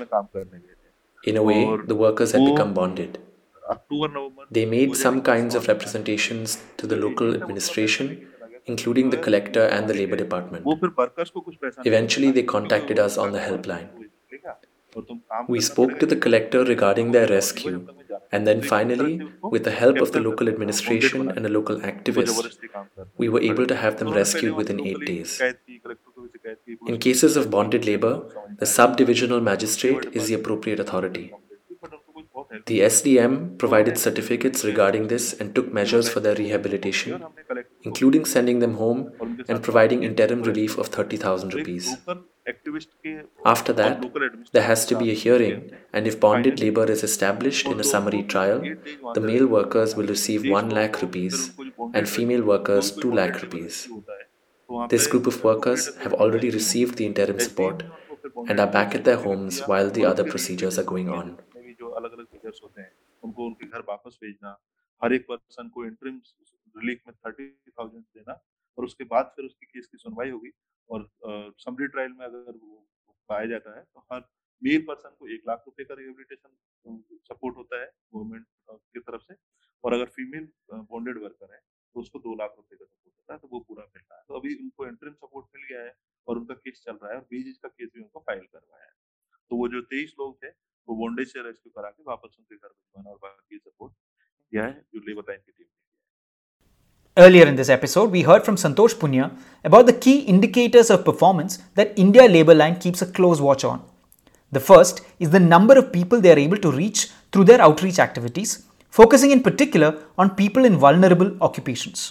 [1.24, 3.18] In a way, the workers had become bonded.
[4.50, 8.28] They made some kinds of representations to the local administration,
[8.66, 10.64] including the collector and the labor department.
[11.84, 13.88] Eventually, they contacted us on the helpline.
[15.48, 17.88] We spoke to the collector regarding their rescue,
[18.30, 22.56] and then finally, with the help of the local administration and a local activist,
[23.16, 25.40] we were able to have them rescued within eight days.
[26.86, 31.32] In cases of bonded labor, the subdivisional magistrate is the appropriate authority.
[32.66, 37.24] The SDM provided certificates regarding this and took measures for their rehabilitation,
[37.82, 39.12] including sending them home
[39.48, 41.96] and providing interim relief of 30,000 rupees.
[43.44, 44.04] After that,
[44.52, 48.22] there has to be a hearing, and if bonded labor is established in a summary
[48.22, 48.62] trial,
[49.14, 51.52] the male workers will receive 1 lakh rupees
[51.94, 53.88] and female workers 2 lakh rupees.
[54.88, 57.82] This group of workers have already received the interim support
[58.48, 61.38] and are back at their homes while the other procedures are going on.
[61.96, 62.92] Teachers होते हैं।
[63.22, 64.58] उनको उनके घर वापस भेजना,
[65.02, 66.20] हर एक person को interim
[66.74, 68.32] relief में थर्टी थाउज़ेंड देना
[68.78, 70.50] और उसके बाद फिर उसकी केस की सुनवाई होगी
[70.90, 71.08] और
[71.58, 72.86] समरी ट्रायल में अगर वो
[73.28, 74.20] पाया जाता है तो हर
[74.62, 79.34] मेल पर्सन को एक लाख रुपए का रिहेबिलिटेशन सपोर्ट होता है गवर्नमेंट की तरफ़ से
[79.84, 81.60] और अगर फीमेल बॉन्डेड वर्कर है
[81.94, 84.34] तो उसको दो लाख रुपए का सपोर्ट होता है तो वो पूरा मिलता है। तो
[84.34, 85.94] अभी उनको इंटरिम सपोर्ट मिल गया है
[86.28, 88.92] और उनका केस चल रहा है और बीज का केस भी उनको फ़ाइल करवाया है।
[89.50, 90.50] तो वो जो तेईस लोग थे
[90.88, 93.92] वो से रेस्क्यू करा के वापस उनके घर भिजवाना और बाकी सपोर्ट
[94.52, 95.66] दिया है की team
[97.16, 99.26] Earlier in this episode, we heard from Santosh Poonia
[99.62, 103.84] about the key indicators of performance that India Labour Line keeps a close watch on.
[104.50, 108.00] The first is the number of people they are able to reach through their outreach
[108.00, 112.04] activities, focusing in particular on people in vulnerable occupations.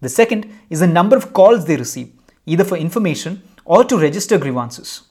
[0.00, 2.12] The second is the number of calls they receive,
[2.44, 5.02] either for information or to register grievances.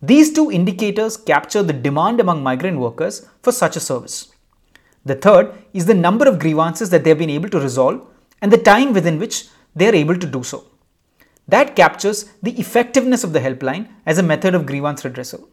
[0.00, 4.32] These two indicators capture the demand among migrant workers for such a service.
[5.04, 8.06] The third is the number of grievances that they have been able to resolve
[8.40, 10.66] and the time within which they are able to do so.
[11.48, 15.48] That captures the effectiveness of the helpline as a method of grievance redressal.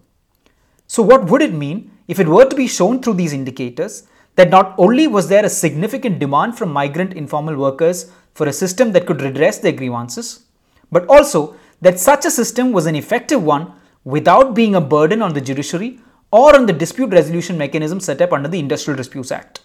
[0.87, 4.03] So, what would it mean if it were to be shown through these indicators
[4.35, 8.91] that not only was there a significant demand from migrant informal workers for a system
[8.91, 10.45] that could redress their grievances,
[10.91, 13.71] but also that such a system was an effective one
[14.05, 15.99] without being a burden on the judiciary
[16.31, 19.61] or on the dispute resolution mechanism set up under the Industrial Disputes Act.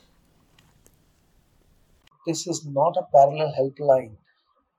[2.26, 4.16] This is not a parallel helpline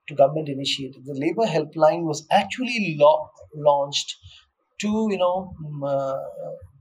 [0.07, 1.05] to government initiative.
[1.05, 4.17] The labor helpline was actually lo- launched
[4.79, 6.17] to, you know, um, uh,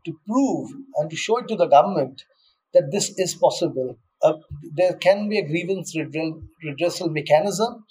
[0.06, 2.24] to prove and to show it to the government
[2.72, 3.98] that this is possible.
[4.22, 4.34] Uh,
[4.74, 7.84] there can be a grievance redressal mechanism,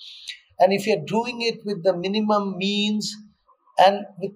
[0.59, 3.15] and if you're doing it with the minimum means
[3.77, 4.31] and with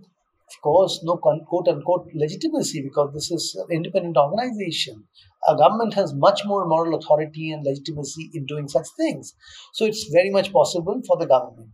[0.62, 5.04] course, no quote unquote legitimacy because this is an independent organization.
[5.48, 9.36] A government has much more moral authority and legitimacy in doing such things.
[9.74, 11.72] So it's very much possible for the government.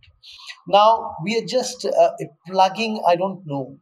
[0.67, 2.11] Now, we are just uh,
[2.47, 3.77] plugging, I don't know,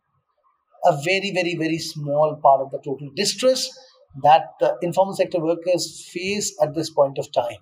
[0.85, 3.69] a very, very, very small part of the total distress
[4.23, 7.57] that the informal sector workers face at this point of time.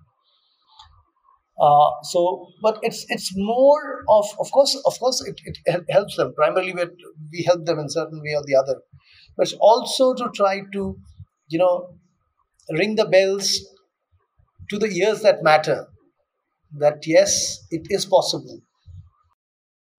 [1.58, 6.32] Uh, so, but it's it's more of of course of course it, it helps them
[6.34, 6.84] primarily we
[7.32, 8.76] we help them in certain way or the other,
[9.36, 10.96] but it's also to try to
[11.48, 11.98] you know
[12.70, 13.52] ring the bells
[14.70, 15.86] to the ears that matter
[16.72, 17.36] that yes
[17.70, 18.62] it is possible.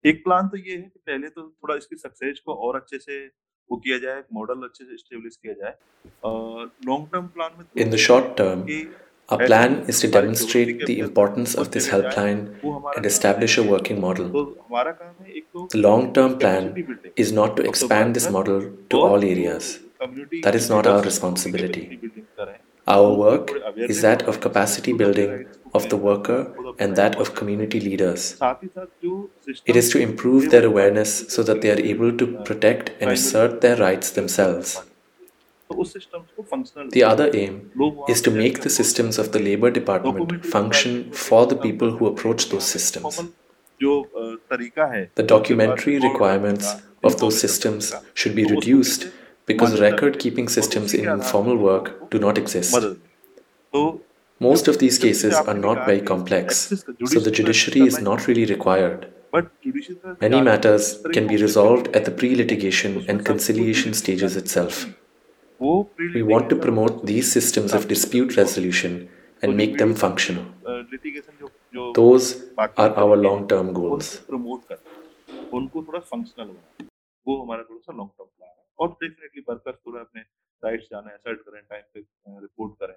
[0.04, 3.24] एक plan तो ये है कि पहले तो थोड़ा इसकी success को और अच्छे से
[3.70, 5.74] वो किया जाए मॉडल अच्छे से स्टेब्लिश किया जाए
[6.86, 8.66] लॉन्ग टर्म प्लान में in the short term
[9.29, 12.39] our plan is to demonstrate the importance of this helpline
[12.95, 14.55] and establish a working model.
[15.71, 19.79] The long term plan is not to expand this model to all areas.
[20.43, 21.99] That is not our responsibility.
[22.87, 28.37] Our work is that of capacity building of the worker and that of community leaders.
[29.65, 33.59] It is to improve their awareness so that they are able to protect and assert
[33.59, 34.81] their rights themselves.
[35.69, 37.71] The other aim
[38.07, 42.49] is to make the systems of the labor department function for the people who approach
[42.49, 43.21] those systems.
[43.79, 49.07] The documentary requirements of those systems should be reduced
[49.45, 52.75] because record keeping systems in informal work do not exist.
[54.39, 56.73] Most of these cases are not very complex,
[57.05, 59.07] so the judiciary is not really required.
[60.21, 64.85] Many matters can be resolved at the pre litigation and conciliation stages itself.
[66.14, 69.08] We want to promote these systems of dispute resolution
[69.42, 70.44] and make them functional.
[71.94, 74.18] Those are our long term goals.
[75.52, 76.88] उनको थोड़ा functional बनाना
[77.26, 80.20] वो हमारा थोड़ा सा long term plan है और definitely workers थोड़ा अपने
[80.64, 82.00] राइट्स जाने असर्ट करें टाइम पे
[82.46, 82.94] रिपोर्ट करें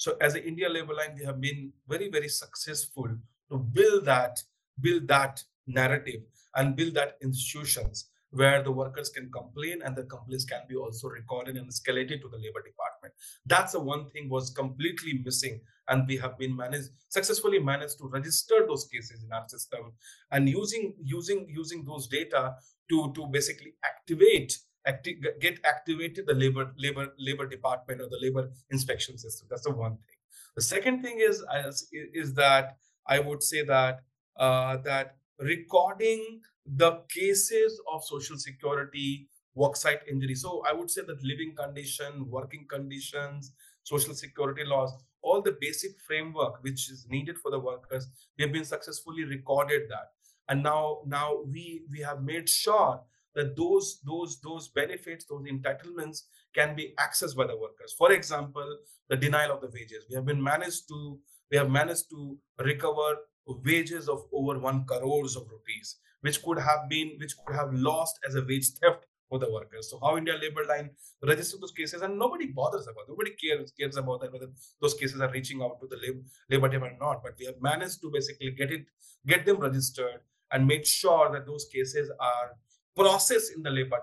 [0.00, 3.12] So as an India labor line, we have been very, very successful
[3.50, 4.42] to build that,
[4.78, 6.22] build that narrative
[6.54, 11.07] and build that institutions where the workers can complain and the complaints can be also
[11.09, 13.13] recorded and escalated to the labor department.
[13.45, 15.61] That's the one thing was completely missing.
[15.87, 19.91] And we have been managed successfully managed to register those cases in our system
[20.31, 22.55] and using using using those data
[22.89, 28.49] to, to basically activate acti- get activated the labor labor labor department or the labor
[28.69, 29.47] inspection system.
[29.49, 30.19] That's the one thing.
[30.55, 32.77] The second thing is is, is that
[33.07, 34.01] I would say that
[34.37, 40.35] uh, that recording the cases of social security worksite injury.
[40.35, 43.51] So i would say that living condition working conditions
[43.83, 48.07] social security laws all the basic framework which is needed for the workers
[48.37, 50.11] we have been successfully recorded that.
[50.49, 53.01] And now now we we have made sure
[53.35, 57.93] that those those those benefits those entitlements can be accessed by the workers.
[57.97, 58.77] For example
[59.09, 60.05] the denial of the wages.
[60.09, 61.19] We have been managed to
[61.51, 66.89] we have managed to recover wages of over 1 crores of rupees which could have
[66.89, 69.89] been which could have lost as a wage theft for the workers.
[69.89, 70.89] So how india labor line
[71.27, 73.11] register those cases and nobody bothers about it.
[73.13, 74.49] nobody cares cares about that whether
[74.81, 77.61] those cases are reaching out to the labor labor department or not but we have
[77.61, 78.85] managed to basically get it
[79.25, 80.19] get them registered
[80.51, 82.51] and made sure that those cases are
[82.95, 83.97] process in the labor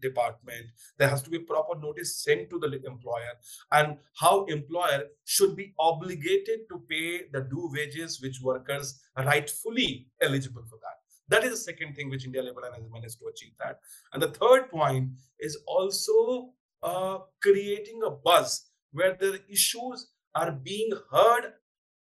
[0.00, 0.66] department.
[0.98, 3.34] There has to be proper notice sent to the employer
[3.72, 10.62] and how employer should be obligated to pay the due wages which workers rightfully eligible
[10.68, 13.78] for that that is the second thing which india labor has managed to achieve that.
[14.12, 16.52] And the third point is also
[16.82, 21.52] uh, creating a buzz where the issues are being heard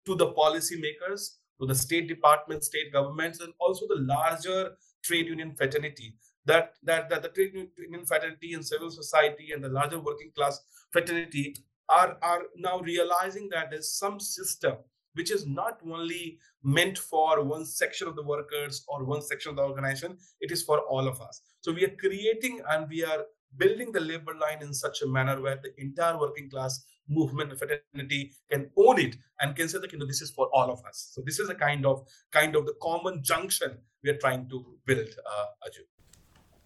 [0.06, 5.54] to the policymakers to the state departments state governments and also the larger trade union
[5.56, 6.14] fraternity.
[6.46, 10.60] That, that, that the trade union fraternity and civil society and the larger working class
[10.90, 11.56] fraternity
[11.88, 14.76] are, are now realizing that there's some system
[15.18, 19.56] which is not only meant for one section of the workers or one section of
[19.56, 21.40] the organization, it is for all of us.
[21.60, 23.24] So we are creating and we are
[23.56, 27.58] building the labor line in such a manner where the entire working class movement and
[27.58, 30.84] fraternity can own it and can say that you know this is for all of
[30.84, 34.46] us so this is a kind of kind of the common junction we are trying
[34.50, 35.82] to build uh, Aju.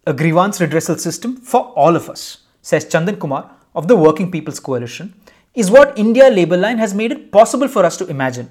[0.05, 2.23] a grievance redressal system for all of us
[2.61, 3.43] says chandan kumar
[3.73, 5.13] of the working people's coalition
[5.53, 8.49] is what india labor line has made it possible for us to imagine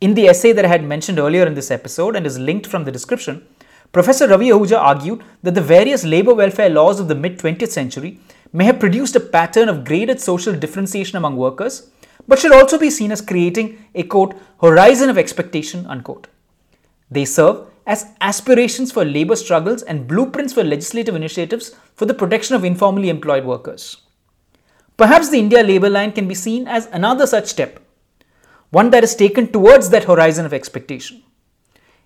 [0.00, 2.84] in the essay that i had mentioned earlier in this episode and is linked from
[2.84, 3.42] the description
[3.92, 8.18] Professor Ravi Ahuja argued that the various labor welfare laws of the mid 20th century
[8.50, 11.90] may have produced a pattern of graded social differentiation among workers,
[12.26, 16.28] but should also be seen as creating a quote, horizon of expectation, unquote.
[17.10, 22.56] They serve as aspirations for labor struggles and blueprints for legislative initiatives for the protection
[22.56, 23.98] of informally employed workers.
[25.02, 27.80] Perhaps the India labor line can be seen as another such step,
[28.70, 31.24] one that is taken towards that horizon of expectation.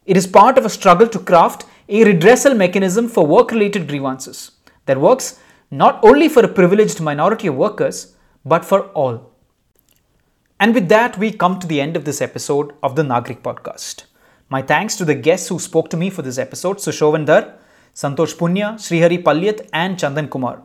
[0.06, 4.52] It is part of a struggle to craft a redressal mechanism for work related grievances
[4.86, 5.38] that works
[5.70, 8.14] not only for a privileged minority of workers,
[8.46, 9.30] but for all.
[10.58, 14.04] And with that, we come to the end of this episode of the Nagrik podcast.
[14.48, 17.58] My thanks to the guests who spoke to me for this episode Sushovan Dhar,
[17.94, 20.62] Santosh Poonia, Shreehari Paliath, and Chandan Kumar.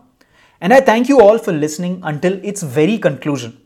[0.61, 3.57] And I thank you all for listening until its very conclusion.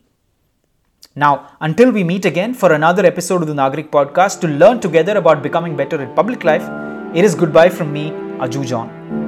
[1.14, 5.18] Now, until we meet again for another episode of the Nagrik podcast to learn together
[5.18, 6.64] about becoming better at public life,
[7.14, 9.24] it is goodbye from me, Aju John.